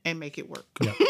[0.06, 0.92] and make it work Yeah.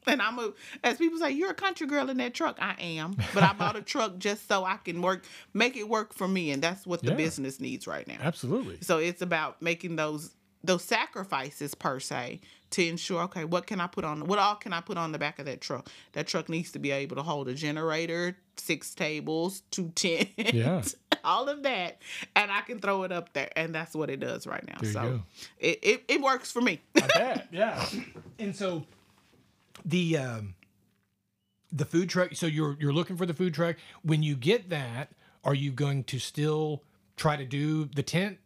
[0.06, 0.52] and i'm a
[0.84, 3.76] as people say you're a country girl in that truck i am but i bought
[3.76, 5.24] a truck just so i can work
[5.54, 7.16] make it work for me and that's what the Yeah.
[7.16, 8.78] business needs right now Absolutely.
[8.80, 10.30] so it's about making those
[10.62, 12.40] those sacrifices per se
[12.70, 15.18] to ensure okay what can i put on what all can i put on the
[15.18, 18.94] back of that truck that truck needs to be able to hold a generator six
[18.94, 20.82] tables two tents Yeah.
[21.24, 22.00] all of that
[22.36, 24.92] and i can throw it up there and that's what it does right now There
[24.92, 25.22] so.
[25.58, 27.48] It, it it works for me I bet.
[27.50, 27.84] Yeah.
[28.38, 28.84] And so
[29.84, 30.54] the um
[31.72, 33.76] the food truck so you're you're looking for the food truck.
[34.02, 35.10] When you get that,
[35.44, 36.82] are you going to still
[37.16, 38.38] try to do the tent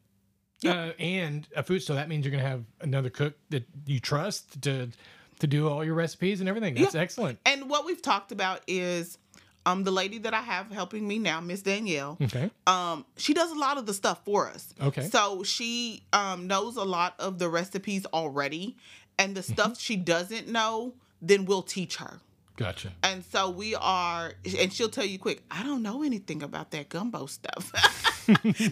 [0.66, 4.00] uh, and a food so that means you're going to have another cook that you
[4.00, 4.88] trust to
[5.40, 6.74] to do all your recipes and everything.
[6.74, 7.38] That's excellent.
[7.44, 9.18] and what we've talked about is
[9.66, 12.50] um the lady that i have helping me now miss danielle Okay.
[12.66, 15.08] um she does a lot of the stuff for us Okay.
[15.08, 18.76] so she um knows a lot of the recipes already
[19.18, 20.94] and the stuff she doesn't know
[21.28, 22.20] then we'll teach her.
[22.56, 22.92] Gotcha.
[23.02, 26.88] and so we are and she'll tell you quick i don't know anything about that
[26.88, 27.72] gumbo stuff.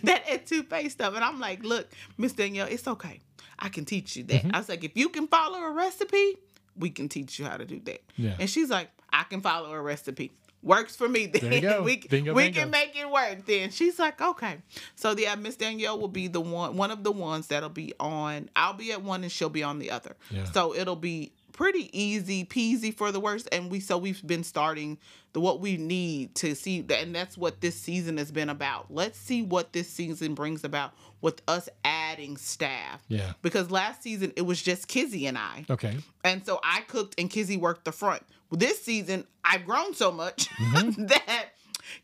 [0.05, 1.15] That etouffee stuff.
[1.17, 3.21] And i'm like look miss danielle it's okay.
[3.59, 4.43] I can teach you that.
[4.43, 4.55] Mm-hmm.
[4.55, 6.37] I was like if you can follow a recipe
[6.77, 8.03] we can teach you how to do that.
[8.17, 8.37] Yeah.
[8.39, 10.31] and she's like i can follow a recipe.
[10.63, 11.83] Works for me then There you go.
[11.83, 12.61] we, Bingo, we bingo.
[12.61, 13.73] can make it work then.
[13.73, 14.59] She's like okay.
[14.95, 18.49] So yeah miss danielle will be the one one of the ones that'll be on
[18.55, 20.15] i'll be at one and she'll be on the other.
[20.31, 20.45] Yeah.
[20.45, 24.99] so it'll be pretty easy peasy for the worst and we so we've been starting
[25.35, 29.19] the what we need to see and that's what this season has been about let's
[29.19, 33.33] see what this season brings about with us adding staff Yeah.
[33.43, 35.97] because last season it was just kizzy and i Okay.
[36.25, 38.23] and so I cooked and Kizzy worked the front.
[38.51, 41.07] Well, this season I've grown so much Mm-hmm.
[41.07, 41.47] that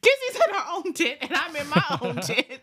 [0.03, 2.61] Kizzy's in her own tent and I'm in my own tent.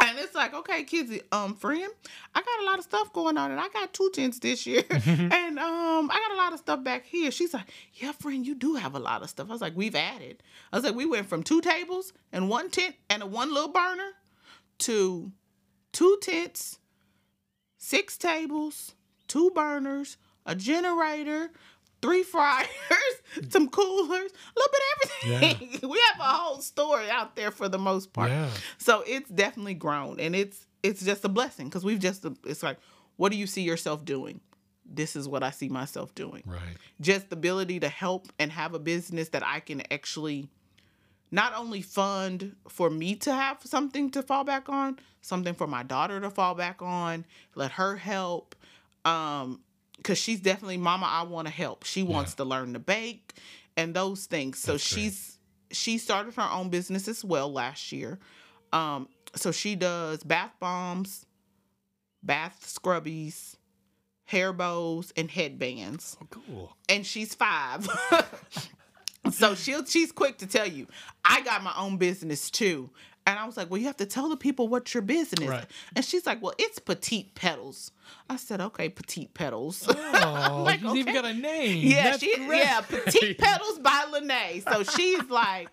[0.00, 1.90] And it's like, okay, Kizzy, um, friend,
[2.34, 4.84] I got a lot of stuff going on, and I got two tents this year,
[4.90, 7.30] and um, I got a lot of stuff back here.
[7.30, 9.48] She's like, yeah, friend, you do have a lot of stuff.
[9.48, 10.42] I was like, we've added.
[10.72, 13.72] I was like, we went from two tables and one tent and a one little
[13.72, 14.12] burner
[14.80, 15.32] to
[15.92, 16.78] two tents,
[17.76, 18.94] six tables,
[19.26, 21.50] two burners, a generator,
[22.00, 22.68] three fryers,
[23.48, 25.10] some coolers, a little bit of
[25.60, 25.80] everything.
[25.90, 28.30] we have a whole store out there for the most part.
[28.30, 28.50] Yeah.
[28.78, 32.78] So it's definitely grown and it's it's just a blessing because we've just it's like
[33.16, 34.40] what do you see yourself doing?
[34.90, 36.76] This is what I see myself doing Right.
[37.00, 40.48] just the ability to help and have a business that I can actually
[41.30, 45.82] not only fund for me to have something to fall back on, something for my
[45.82, 48.54] daughter to fall back on, let her help.
[49.04, 49.60] Um,
[50.04, 51.84] cause she's definitely mama, I want to help.
[51.84, 53.34] She wants to learn to bake
[53.76, 54.58] and those things.
[54.58, 55.02] So That's great.
[55.04, 55.38] she's
[55.70, 58.18] she started her own business as well last year.
[58.72, 61.26] Um, so she does bath bombs,
[62.22, 63.56] bath scrubbies,
[64.24, 66.76] hair bows, and headbands Oh, cool.
[66.88, 67.86] and she's five.
[69.30, 70.86] so she'll she's quick to tell you,
[71.24, 72.90] I got my own business too.
[73.28, 75.48] And I was like, Well, you have to tell the people what your business is.
[75.48, 75.66] Right.
[75.94, 77.92] And she's like, Well, it's petite petals.
[78.30, 79.84] I said, Okay, petite petals.
[79.88, 81.86] Oh, like, she's even got a name.
[81.86, 82.58] yeah, That's she great.
[82.60, 84.62] yeah, petite petals by Lene.
[84.62, 85.68] So she's like,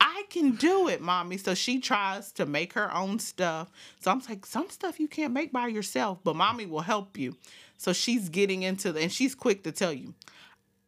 [0.00, 1.38] I can do it, mommy.
[1.38, 3.70] So she tries to make her own stuff.
[4.00, 7.36] So I'm like, some stuff you can't make by yourself, but mommy will help you.
[7.78, 10.14] So she's getting into the, and she's quick to tell you,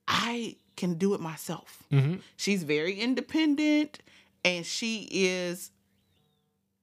[0.06, 1.82] I can do it myself.
[1.90, 2.20] Mhm.
[2.36, 4.00] She's very independent
[4.44, 5.70] and she is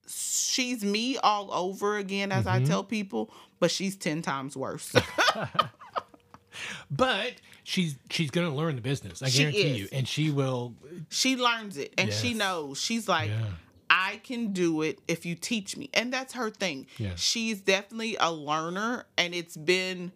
[0.07, 2.67] she's me all over again as I mm-hmm.
[2.67, 4.93] tell people, but she's 10 times worse.
[6.89, 7.33] But
[7.63, 9.21] she's she's gonna learn the business.
[9.21, 9.77] I She guarantee is.
[9.79, 10.73] you, and she will.
[11.09, 12.79] she learns it and she knows.
[12.79, 13.45] She's like Yeah.
[13.89, 15.89] I can do it if you teach me.
[15.93, 16.87] And that's her thing.
[16.97, 17.13] Yeah.
[17.15, 20.11] She's definitely a learner and it's been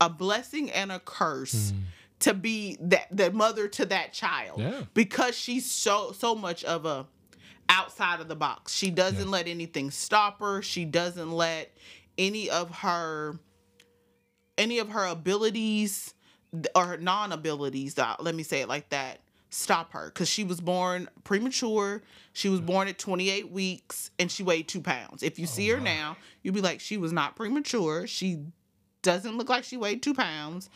[0.00, 1.80] a blessing and a curse mm.
[2.20, 4.60] to be that the mother to that child.
[4.60, 4.82] Yeah.
[4.94, 7.06] Because she's so so much of a
[7.68, 8.72] outside of the box.
[8.72, 10.62] She doesn't let anything stop her.
[10.62, 11.76] She doesn't let
[12.18, 13.38] any of her
[14.58, 16.14] any of her abilities
[16.74, 20.60] or her non-abilities, uh, let me say it like that, stop her because she was
[20.60, 22.02] born premature.
[22.32, 25.22] She was born at 28 weeks and she weighed two pounds.
[25.22, 28.06] If you see her now, you'll be like, she was not premature.
[28.06, 28.44] She
[29.02, 30.70] doesn't look like she weighed two pounds.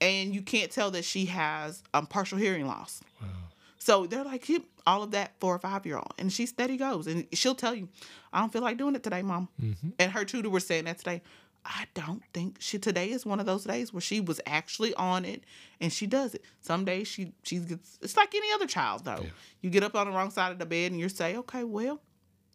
[0.00, 3.02] And you can't tell that she has um, partial hearing loss.
[3.82, 6.12] So they're like, "Yep, all of that for a five year old.
[6.18, 7.06] And she steady goes.
[7.06, 7.88] And she'll tell you,
[8.32, 9.48] I don't feel like doing it today, mom.
[9.60, 9.90] Mm-hmm.
[9.98, 11.22] And her tutor was saying that today.
[11.64, 15.24] I don't think she today is one of those days where she was actually on
[15.24, 15.44] it
[15.80, 16.44] and she does it.
[16.60, 19.24] Some days she she gets it's like any other child though.
[19.60, 22.00] You get up on the wrong side of the bed and you say, Okay, well,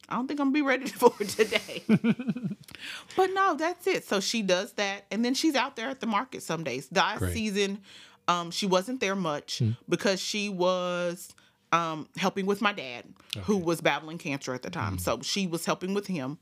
[0.10, 1.84] I don't think I'm gonna be ready for it today.
[3.16, 4.06] but no, that's it.
[4.06, 6.90] So she does that, and then she's out there at the market some days.
[6.92, 7.34] Last Great.
[7.34, 7.80] season,
[8.28, 11.34] um, she wasn't there much because she was
[11.72, 13.04] um helping with my dad,
[13.44, 14.98] who was battling cancer at the time.
[15.00, 16.38] So she was helping with him,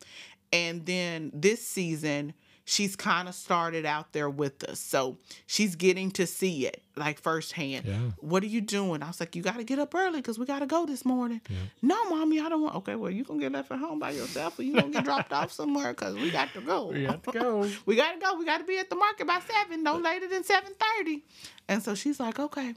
[0.53, 2.33] and then this season.
[2.67, 4.79] She's kind of started out there with us.
[4.79, 7.85] So she's getting to see it like firsthand.
[7.85, 7.99] Yeah.
[8.19, 9.03] What are you doing?
[9.03, 11.05] I was like, You got to get up early because we got to go this
[11.05, 11.41] morning.
[11.83, 12.75] No, mommy, I don't want.
[12.77, 14.91] Okay, well, you going to get left at home by yourself or you going to
[14.91, 16.87] get dropped off somewhere because we got to go.
[16.87, 17.69] We have to go.
[17.85, 18.35] we got to go.
[18.35, 21.21] We got to be at the market by seven, no later than 7.30.
[21.67, 22.73] And so she's like, Okay.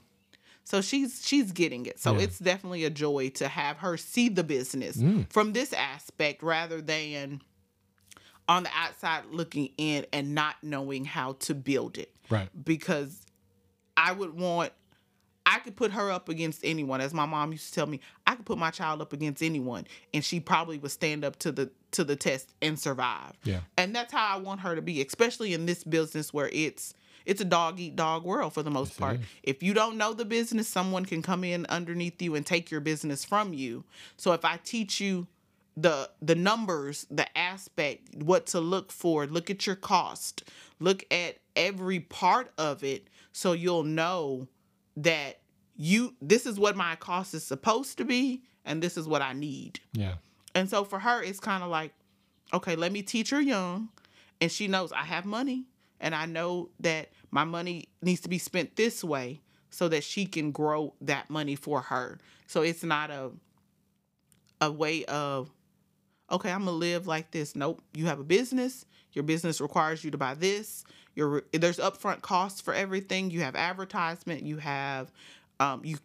[0.64, 1.99] So she's she's getting it.
[1.99, 2.24] So Yeah.
[2.24, 5.32] it's definitely a joy to have her see the business Mm.
[5.32, 7.41] from this aspect rather than
[8.49, 12.49] on the outside looking in and not knowing how to build it Right.
[12.64, 13.24] because
[13.96, 14.72] I would want
[15.44, 18.34] I could put her up against anyone as my mom used to tell me I
[18.34, 21.70] could put my child up against anyone and she probably would stand up to the
[21.92, 23.32] to the test and survive.
[23.44, 23.61] Yeah.
[23.78, 26.92] And that's how I want her to be, especially in this business where it's
[27.24, 29.20] it's a dog eat dog world for the most part.
[29.42, 32.80] If you don't know the business, someone can come in underneath you and take your
[32.80, 33.84] business from you.
[34.16, 35.26] So if I teach you
[35.81, 40.45] the the numbers, the aspect, what to look for, look at your cost,
[40.81, 44.49] look at every part of it so you'll know
[44.97, 45.41] that
[45.76, 49.33] you this is what my cost is supposed to be and this is what I
[49.33, 49.81] need.
[49.93, 50.14] Yeah.
[50.55, 51.93] And so for her, it's kind of like,
[52.53, 53.91] okay, let me teach her young.
[54.41, 55.66] And she knows I have money
[56.01, 60.26] and I know that my money needs to be spent this way so that she
[60.26, 62.18] can grow that money for her.
[62.47, 63.31] So it's not a
[64.61, 65.51] a way of
[66.31, 67.57] okay, I'm gonna live like this.
[67.57, 67.83] Nope.
[67.95, 68.85] You have a business.
[69.12, 70.85] Your business requires you to buy this.
[71.14, 73.31] Your there's upfront costs for everything.
[73.31, 74.43] You have advertisement.
[74.43, 75.11] You have
[75.61, 75.99] um, you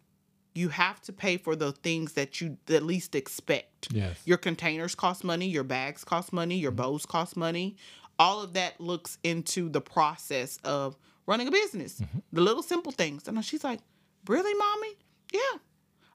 [0.54, 3.88] you have to pay for the things that you at least expect.
[3.92, 4.20] Yes.
[4.24, 5.46] Your containers cost money.
[5.48, 6.56] Your bags cost money.
[6.56, 7.76] Your bows cost money.
[8.18, 10.96] All of that looks into the process of
[11.26, 12.00] running a business.
[12.32, 13.26] The little simple things.
[13.26, 13.80] And she's like,
[14.26, 14.96] "Really, mommy?
[15.32, 15.58] Yeah."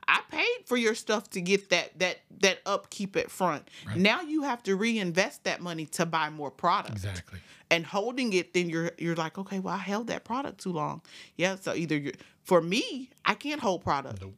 [0.10, 3.70] I paid for your stuff to get that that that upkeep at front.
[3.96, 7.04] Now you have to reinvest that money to buy more products.
[7.04, 7.40] Exactly.
[7.70, 11.02] And holding it, then you're you're like, okay, well I held that product too long.
[11.38, 14.22] Yeah, so either you're for me, I can't hold product.
[14.22, 14.34] Nope.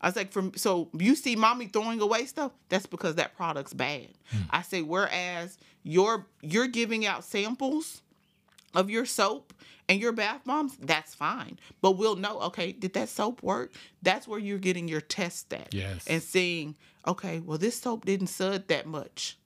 [0.00, 3.74] I was like, from so you see mommy throwing away stuff, that's because that product's
[3.74, 4.08] bad.
[4.30, 4.38] Hmm.
[4.50, 8.00] I say, whereas you're you're giving out samples
[8.74, 9.52] of your soap
[9.88, 11.58] and your bath bombs, that's fine.
[11.80, 13.72] But we'll know, okay, did that soap work?
[14.02, 15.74] That's where you're getting your test at.
[15.74, 16.06] Yes.
[16.06, 19.38] And seeing, okay, well, this soap didn't sud that much.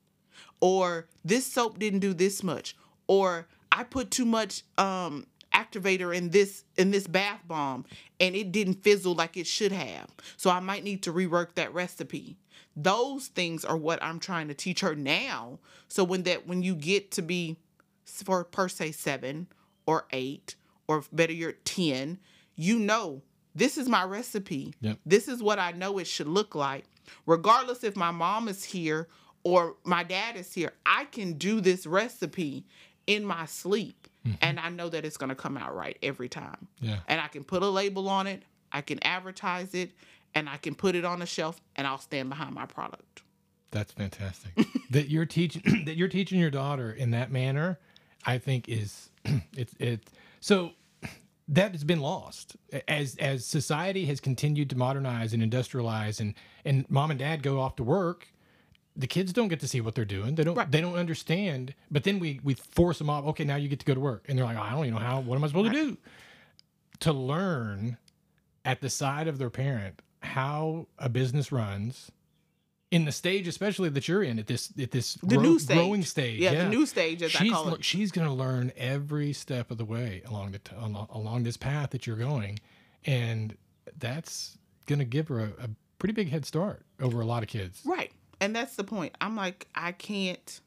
[0.60, 2.76] Or this soap didn't do this much.
[3.06, 7.84] Or I put too much um activator in this in this bath bomb
[8.20, 10.08] and it didn't fizzle like it should have.
[10.36, 12.36] So I might need to rework that recipe.
[12.76, 15.58] Those things are what I'm trying to teach her now.
[15.88, 17.56] So when that when you get to be
[18.06, 19.48] for per se seven
[19.86, 20.54] or eight
[20.88, 22.18] or better you're 10
[22.54, 23.22] you know
[23.54, 24.98] this is my recipe Yep.
[25.04, 26.84] this is what i know it should look like
[27.26, 29.08] regardless if my mom is here
[29.44, 32.64] or my dad is here i can do this recipe
[33.06, 34.36] in my sleep mm-hmm.
[34.40, 36.98] and i know that it's going to come out right every time Yeah.
[37.08, 39.90] and i can put a label on it i can advertise it
[40.34, 43.22] and i can put it on the shelf and i'll stand behind my product
[43.72, 44.52] That's fantastic.
[44.90, 47.78] that you're teaching that you're teaching your daughter in that manner,
[48.26, 49.10] I think is
[49.56, 50.10] it's it
[50.40, 50.72] so
[51.48, 52.56] that has been lost.
[52.88, 57.60] As as society has continued to modernize and industrialize and and mom and dad go
[57.60, 58.28] off to work
[58.98, 60.36] the kids don't get to see what they're doing.
[60.36, 60.70] They don't Right.
[60.70, 63.86] they don't understand but then we we force them off okay now you get to
[63.86, 64.24] go to work.
[64.28, 65.98] And they're like i don't even know how what am i supposed to do?
[67.00, 67.98] To learn
[68.64, 72.10] at the side of their parent how a business runs
[72.90, 75.76] in the stage especially that you're in at this at this the grow- new stage
[75.76, 78.70] growing stage yeah, the new stage as i she's call it she's going to learn
[78.76, 82.58] every step of the way along the t- along, along this path that you're going
[83.04, 83.56] and
[83.98, 84.56] that's
[84.86, 85.68] going to give her a, a
[85.98, 88.12] pretty big head start over a lot of kids Right.
[88.38, 89.16] And that's the point.
[89.22, 90.60] I'm like, I can't.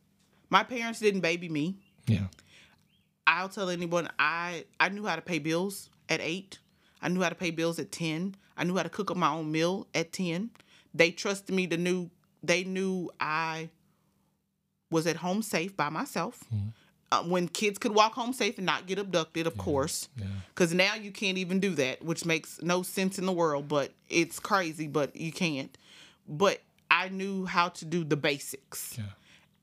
[0.49, 1.75] My parents didn't baby me.
[2.07, 2.25] yeah
[3.27, 6.57] I'll tell anyone I I knew how to pay bills at eight.
[7.01, 8.35] I knew how to pay bills at 10.
[8.57, 10.49] I knew how to cook up my own meal at 10.
[10.93, 12.09] They trusted me to knew
[12.43, 13.69] they knew I
[14.91, 16.43] was at home safe by myself.
[17.11, 20.09] Uh, when kids could walk home safe and not get abducted, of course.
[20.15, 20.25] Yeah.
[20.49, 23.91] Because now you can't even do that, which makes no sense in the world, but
[24.09, 25.75] it's crazy, but you can't.
[26.27, 26.61] But
[26.91, 29.05] I knew how to do the basics Yeah.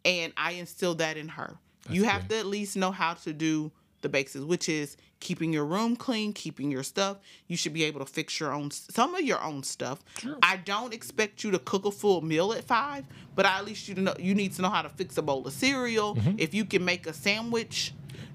[0.04, 1.56] and I instilled that in her.
[1.88, 2.30] you have great.
[2.30, 3.70] to at least know how to do
[4.02, 7.16] the basics, which is keeping your room clean, keeping your stuff.
[7.48, 10.00] You should be able to fix your own some of your own stuff.
[10.18, 10.36] Sure.
[10.42, 13.94] I don't expect you to cook a full meal at five, but at least you
[13.94, 16.16] know you need to know how to fix a bowl of cereal.
[16.16, 16.36] Mm-hmm.
[16.38, 17.92] If you can make a sandwich,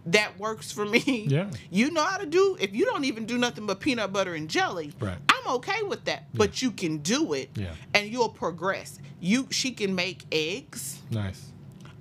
[0.08, 1.26] that works for me.
[1.30, 1.50] Yeah.
[1.70, 2.58] You know how to do.
[2.60, 5.18] If you don't even do nothing but peanut butter and jelly, Right.
[5.30, 6.26] I'm okay with that.
[6.34, 7.74] But you can do it, Yeah.
[7.94, 9.00] and you'll progress.
[9.20, 11.00] You she can make eggs.
[11.12, 11.51] Nice.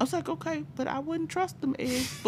[0.01, 2.18] I was like, okay, but I wouldn't trust them eggs.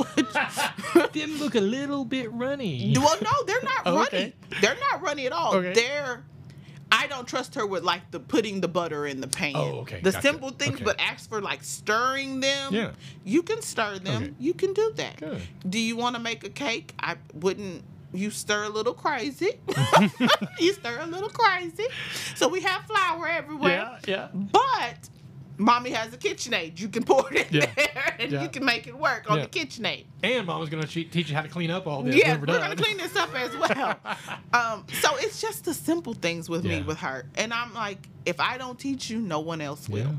[0.95, 2.95] But Didn't look a little bit runny.
[2.97, 4.07] well, no, they're not Oh, runny.
[4.09, 4.33] okay.
[4.61, 5.55] They're not runny at all.
[5.55, 5.73] Okay.
[5.73, 6.23] They're.
[6.95, 9.55] I don't trust her with like the putting the butter in the pan.
[9.57, 10.20] Oh, okay, The gotcha.
[10.23, 10.85] simple things, Okay.
[10.85, 12.75] but ask for like stirring them.
[12.75, 12.91] Yeah.
[13.25, 14.23] You can stir them.
[14.23, 14.35] Okay.
[14.39, 15.16] You can do that.
[15.16, 15.41] Good.
[15.66, 16.93] Do you want to make a cake?
[17.01, 17.85] I wouldn't.
[18.12, 19.53] You stir a little crazy.
[20.61, 21.87] you stir a little crazy.
[22.35, 23.99] So we have flour everywhere.
[24.07, 24.07] Yeah.
[24.07, 24.29] Yeah.
[24.35, 25.09] But
[25.59, 26.79] mommy has a KitchenAid.
[26.81, 27.67] You can pour it in Yeah.
[27.77, 28.43] there and Yeah.
[28.43, 29.45] you can make it work on Yeah.
[29.47, 30.05] the KitchenAid.
[30.23, 32.17] And mom was gonna teach you how to clean up all this.
[32.17, 33.99] Yeah, we're we're, gonna clean this up as well.
[34.53, 37.27] um, so it's just the simple things with me with her.
[37.37, 40.17] And I'm like, if I don't teach you, no one else will.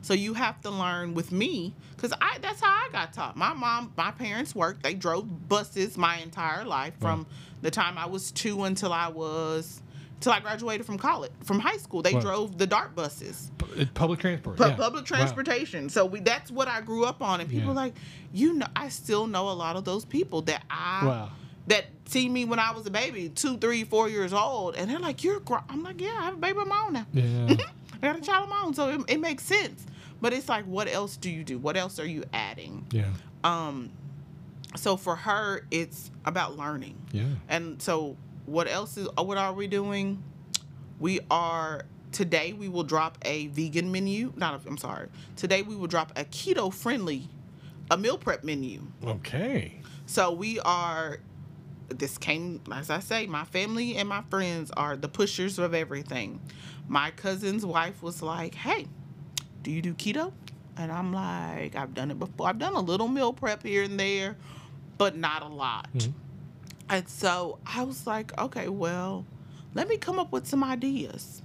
[0.00, 3.36] So you have to learn with me because I that's how I got taught.
[3.36, 4.82] My mom, my parents worked.
[4.82, 7.26] They drove buses my entire life from
[7.62, 9.82] the time I was two until I was
[10.20, 12.02] till I graduated from college from high school.
[12.02, 12.20] They Wow.
[12.20, 13.50] drove the dart buses.
[13.62, 14.56] Uh, Public transport.
[14.56, 14.74] Pu- yeah.
[14.76, 15.16] public Wow.
[15.16, 15.88] transportation.
[15.88, 17.40] So we that's what I grew up on.
[17.40, 17.72] And people Yeah.
[17.72, 17.94] are like,
[18.32, 21.30] you know, I still know a lot of those people that I Wow.
[21.68, 24.98] that see me when I was a baby, two, three, four years old, and they're
[24.98, 25.56] like, "You're," gr-.
[25.68, 27.06] I'm like, "Yeah, I have a baby of my own now.
[27.12, 27.56] Yeah.
[28.02, 29.84] I got a child of my own, so it, it makes sense."
[30.20, 31.58] But it's like, what else do you do?
[31.58, 32.86] What else are you adding?
[32.90, 33.04] yeah.
[33.44, 33.90] Um,
[34.76, 36.96] so for her, it's about learning.
[37.12, 37.24] Yeah.
[37.48, 38.16] And so,
[38.48, 39.08] what else is?
[39.16, 40.22] What are we doing?
[40.98, 42.52] We are today.
[42.52, 44.32] We will drop a vegan menu.
[44.36, 44.54] Not.
[44.64, 45.08] A, I'm sorry.
[45.36, 47.28] Today we will drop a keto friendly,
[47.90, 48.82] a meal prep menu.
[49.04, 49.80] Okay.
[50.06, 51.18] So we are.
[51.90, 56.40] This came, as I say, my family and my friends are the pushers of everything.
[56.86, 58.88] My cousin's wife was like, "Hey,
[59.62, 60.32] do you do keto?"
[60.76, 62.48] And I'm like, "I've done it before.
[62.48, 64.36] I've done a little meal prep here and there,
[64.98, 66.12] but not a lot." Mhm.
[66.90, 69.26] And so I was like, "Okay, well,
[69.74, 71.42] let me come up with some ideas."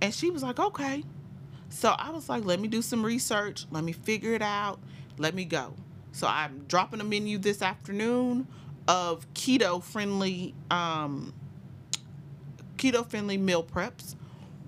[0.00, 1.04] And she was like, "Okay."
[1.70, 3.66] So I was like, let me do some research.
[3.70, 4.80] Let me figure it out.
[5.18, 5.74] Let me go.
[6.12, 8.46] So I'm dropping a menu this afternoon
[8.86, 11.34] of keto friendly um,
[12.76, 14.16] keto friendly meal preps.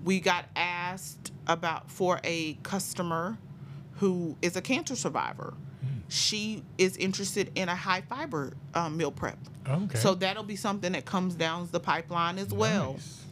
[0.03, 3.37] We got asked about for a customer
[3.95, 5.55] who is a cancer survivor.
[6.11, 9.37] She is interested in a high fiber um, meal prep.
[9.65, 9.97] Okay.
[9.97, 12.93] So that'll be something that comes down the pipeline as well.
[12.93, 13.23] Nice.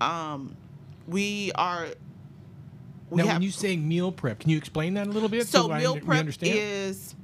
[0.00, 0.56] Um,
[1.06, 1.86] we are.
[3.10, 5.46] We Now, have, when you say meal prep, can you explain that a little bit?
[5.46, 6.52] so I meal we prep understand?
[6.58, 7.14] is,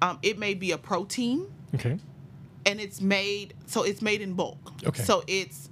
[0.00, 1.98] um, it may be a protein, Okay.
[2.64, 4.72] and it's made so it's made in bulk.
[4.86, 5.02] Okay.
[5.02, 5.68] So it's,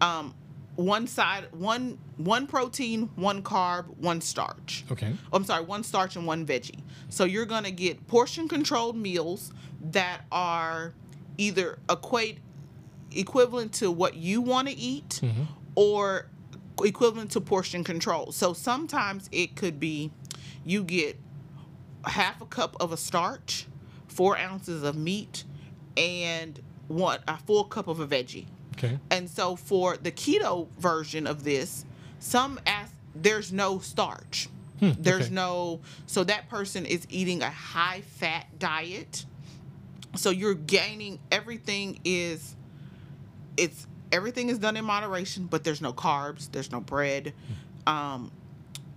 [0.00, 0.32] um,
[0.76, 4.84] one side one one protein, one carb, one starch.
[4.90, 5.12] Okay.
[5.32, 6.80] I'm sorry, one starch and one veggie.
[7.10, 9.52] So you're gonna get portion controlled meals
[9.92, 10.92] that are
[11.38, 12.38] either equate
[13.12, 15.46] equivalent to what you want to eat Mhm.
[15.76, 16.26] or
[16.82, 18.32] equivalent to portion control.
[18.32, 20.10] So sometimes it could be
[20.64, 21.20] you get
[22.04, 23.66] half a cup of a starch,
[24.08, 25.44] four ounces of meat,
[25.96, 28.46] and one a full cup of a veggie.
[28.76, 28.98] Okay.
[29.10, 31.84] And so for the keto version of this,
[32.18, 34.48] some ask there's no starch.
[34.80, 35.34] Hmm, There's okay.
[35.34, 39.24] no so that person is eating a high fat diet.
[40.16, 42.56] So you're gaining everything is
[43.56, 47.32] it's everything is done in moderation, but there's no carbs, there's no bread.
[47.86, 48.32] Um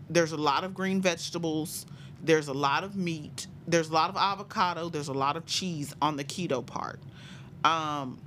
[0.10, 1.86] there's a lot of green vegetables,
[2.24, 5.94] there's a lot of meat, there's a lot of avocado, there's a lot of cheese
[6.02, 7.00] on the keto part.
[7.64, 8.18] Um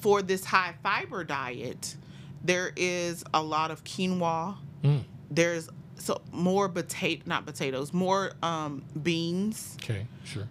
[0.00, 1.96] for this high fiber diet,
[2.42, 4.56] there is a lot of quinoa.
[4.82, 5.04] Mm.
[5.30, 9.76] There's so more potato, not potatoes, more um, beans.
[9.82, 10.06] Okay.
[10.24, 10.48] Sure.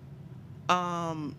[0.69, 1.35] Um,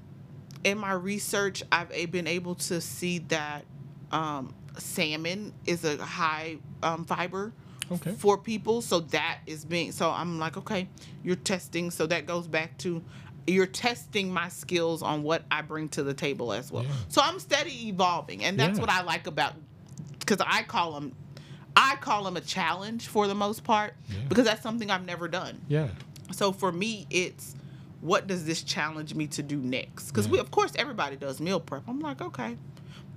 [0.64, 3.64] in my research, I've been able to see that
[4.11, 7.52] um, salmon is a high um, fiber
[7.90, 8.12] Okay.
[8.12, 8.82] for people.
[8.82, 9.92] So that is being.
[9.92, 10.88] So I'm like, okay,
[11.24, 11.90] you're testing.
[11.90, 13.02] So that goes back to
[13.49, 16.84] you're testing my skills on what I bring to the table as well.
[16.84, 16.90] Yeah.
[17.09, 18.80] So I'm steady evolving, and that's Yeah.
[18.82, 19.55] what I like about
[20.18, 21.12] because I call them.
[21.76, 24.16] I call them a challenge for the most part Yeah.
[24.28, 25.61] because that's something I've never done.
[25.68, 25.88] Yeah.
[26.32, 27.55] So for me, it's
[28.01, 30.09] what does this challenge me to do next?
[30.09, 31.82] Because we, of course, everybody does meal prep.
[31.88, 32.57] I'm like, okay,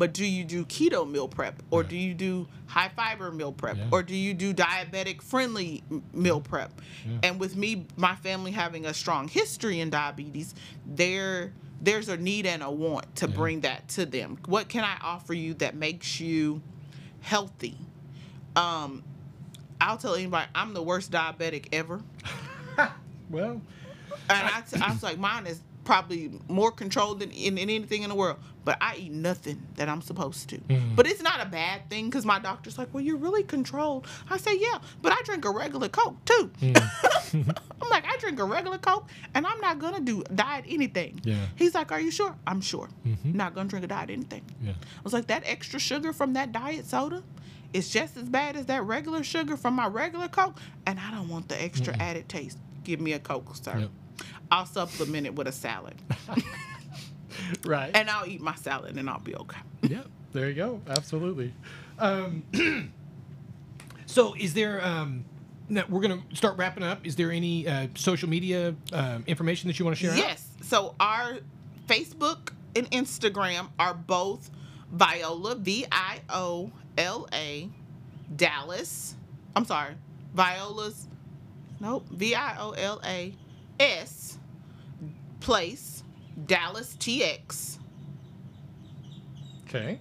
[0.02, 1.90] but do you do keto meal prep, or Yeah.
[1.90, 3.88] do you do high fiber meal prep, Yeah.
[3.92, 6.82] or do you do diabetic friendly meal prep?
[7.08, 7.20] Yeah.
[7.22, 10.56] And with me, my family having a strong history in diabetes,
[10.88, 14.40] there there's a need and a want to bring that to them.
[14.48, 16.64] What can I offer you that makes you
[17.20, 17.78] healthy?
[18.56, 19.04] Um,
[19.80, 22.02] I'll tell anybody, I'm the worst diabetic ever.
[23.30, 23.62] Well,
[24.30, 28.04] And I, t- I was like, mine is probably more controlled than in, in anything
[28.04, 28.38] in the world.
[28.64, 30.58] But I eat nothing that I'm supposed to.
[30.60, 30.96] Mhm.
[30.96, 34.06] But it's not a bad thing because my doctor's like, well, you're really controlled.
[34.30, 36.52] I say, yeah, but I drink a regular Coke too.
[37.34, 41.22] I'm like, I drink a regular Coke and I'm not going to do diet anything.
[41.24, 41.46] Yeah.
[41.56, 42.36] He's like, are you sure?
[42.46, 42.90] I'm sure.
[43.06, 43.34] Mhm.
[43.34, 44.44] Not going to drink a diet anything.
[44.62, 44.74] yeah.
[44.74, 47.24] I was like, that extra sugar from that diet soda
[47.74, 51.30] is just as bad as that regular sugar from my regular Coke, and I don't
[51.30, 52.58] want the extra added taste.
[52.84, 53.78] Give me a Coke, sir.
[53.80, 53.90] Yep.
[54.52, 55.96] I'll supplement it with a salad,
[57.66, 57.92] Right.
[57.94, 59.60] and I'll eat my salad, and I'll be okay.
[59.84, 60.04] yeah,
[60.34, 60.82] there you go.
[60.88, 61.54] Absolutely.
[62.00, 62.44] Um,
[64.06, 64.84] so, is there?
[64.86, 65.26] Um,
[65.70, 67.06] now we're gonna start wrapping up.
[67.06, 70.12] Is there any uh, social media um, information that you want to share?
[70.12, 70.18] out?
[70.18, 70.48] Yes.
[70.62, 71.40] So our
[71.88, 74.50] Facebook and Instagram are both
[74.92, 77.70] Viola V I O L A
[78.36, 79.16] Dallas.
[79.56, 79.96] I'm sorry,
[80.34, 81.08] Viola's.
[81.80, 82.08] Nope.
[82.10, 83.34] V I O L A
[83.80, 84.38] S
[85.40, 86.01] place
[86.46, 87.78] Dallas TX
[89.68, 90.00] Okay.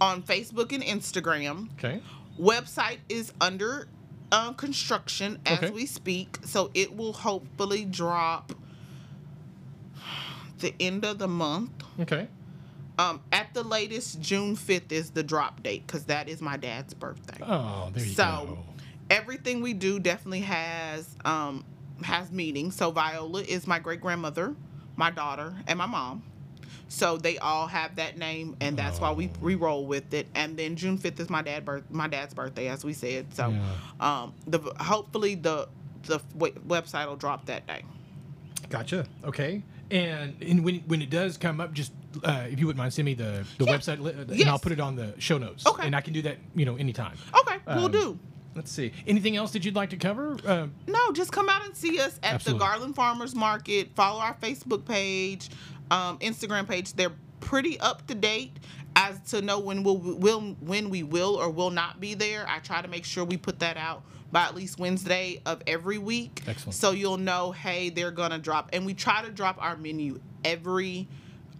[0.00, 1.70] on Facebook and Instagram.
[1.74, 2.00] Okay.
[2.38, 3.88] Website is under
[4.32, 5.70] uh, construction as Okay.
[5.70, 8.52] we speak, so it will hopefully drop
[10.58, 11.70] the end of the month.
[11.98, 12.28] Okay.
[12.98, 16.92] Um, at the latest, June 5th is the drop date because that is my dad's
[16.92, 17.42] birthday.
[17.42, 18.58] Oh, there you So, go.
[19.08, 21.64] Everything we do definitely has um,
[22.02, 22.70] has meaning.
[22.70, 24.54] So Viola is my great grandmother,
[25.00, 26.22] my daughter, and my mom.
[26.88, 29.38] So they all have that name, and that's why we Oh.
[29.40, 30.26] we roll with it.
[30.34, 33.32] And then June 5th is my dad birth my dad's birthday, as we said.
[33.34, 33.62] So Yeah.
[34.00, 35.68] um, the hopefully the
[36.04, 37.82] the w- website will drop that day.
[38.68, 39.06] Gotcha.
[39.24, 39.62] Okay.
[39.90, 41.92] And, and when when it does come up, just
[42.24, 43.72] uh, if you wouldn't mind, send me the the Yeah.
[43.76, 44.48] website, and Yes.
[44.48, 45.66] I'll put it on the show notes.
[45.66, 45.86] Okay.
[45.86, 47.16] And I can do that, you know, anytime.
[47.40, 48.18] Okay, we'll Um, do.
[48.54, 48.92] Let's see.
[49.06, 50.36] Anything else that you'd like to cover?
[50.44, 52.58] Uh, No, just come out and see us at Absolutely.
[52.58, 53.94] the Garland Farmers Market.
[53.94, 55.48] Follow our Facebook page,
[55.90, 56.92] um, Instagram page.
[56.94, 58.56] They're pretty up to date
[58.96, 62.44] as to know when we'll, will when we will or will not be there.
[62.48, 65.98] I try to make sure we put that out by at least Wednesday of every
[65.98, 66.42] week.
[66.46, 66.74] Excellent.
[66.74, 71.08] So you'll know, hey, they're gonna drop, and we try to drop our menu every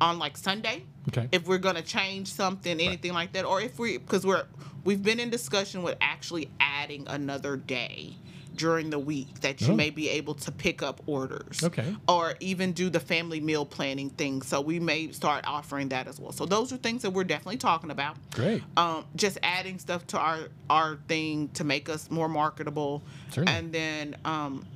[0.00, 1.28] on like Sunday okay.
[1.32, 4.44] if we're gonna change something, anything like that, or if we because we're
[4.84, 8.14] we've been in discussion with actually adding another day
[8.56, 9.76] during the week that you Oh.
[9.76, 11.62] may be able to pick up orders.
[11.62, 11.96] Okay.
[12.08, 14.42] Or even do the family meal planning thing.
[14.42, 16.32] So we may start offering that as well.
[16.32, 18.16] So those are things that we're definitely talking about.
[18.32, 18.62] Great.
[18.76, 23.02] Um, just adding stuff to our our thing to make us more marketable.
[23.30, 23.52] Certainly.
[23.58, 24.66] And then um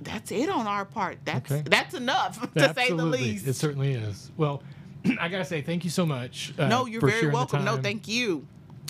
[0.00, 1.18] that's it on our part.
[1.24, 1.62] That's Okay.
[1.66, 3.46] that's enough to say the least.
[3.46, 4.30] It certainly is.
[4.36, 4.62] Well,
[5.20, 6.52] I gotta say thank you so much.
[6.58, 7.64] Uh, no, you're very welcome.
[7.64, 8.46] No, thank you.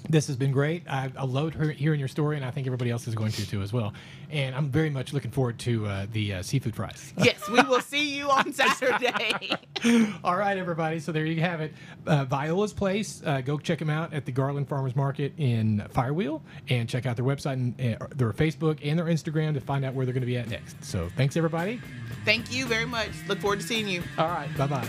[0.08, 0.82] This has been great.
[0.88, 3.48] I, I loved her, hearing your story, and I think everybody else is going to
[3.48, 3.94] too as well.
[4.30, 7.12] And I'm very much looking forward to uh, the uh, seafood fries.
[7.24, 9.50] Yes, we will see you on Saturday.
[10.24, 11.00] All right, everybody.
[11.00, 11.72] So there you have it.
[12.06, 13.22] Uh, Viola's Place.
[13.24, 17.16] Uh, go check them out at the Garland Farmers Market in Firewheel, and check out
[17.16, 20.20] their website and uh, their Facebook and their Instagram to find out where they're going
[20.20, 20.84] to be at next.
[20.84, 21.80] So thanks, everybody.
[22.26, 23.10] Thank you very much.
[23.26, 24.02] Look forward to seeing you.
[24.18, 24.54] All right.
[24.58, 24.88] Bye bye.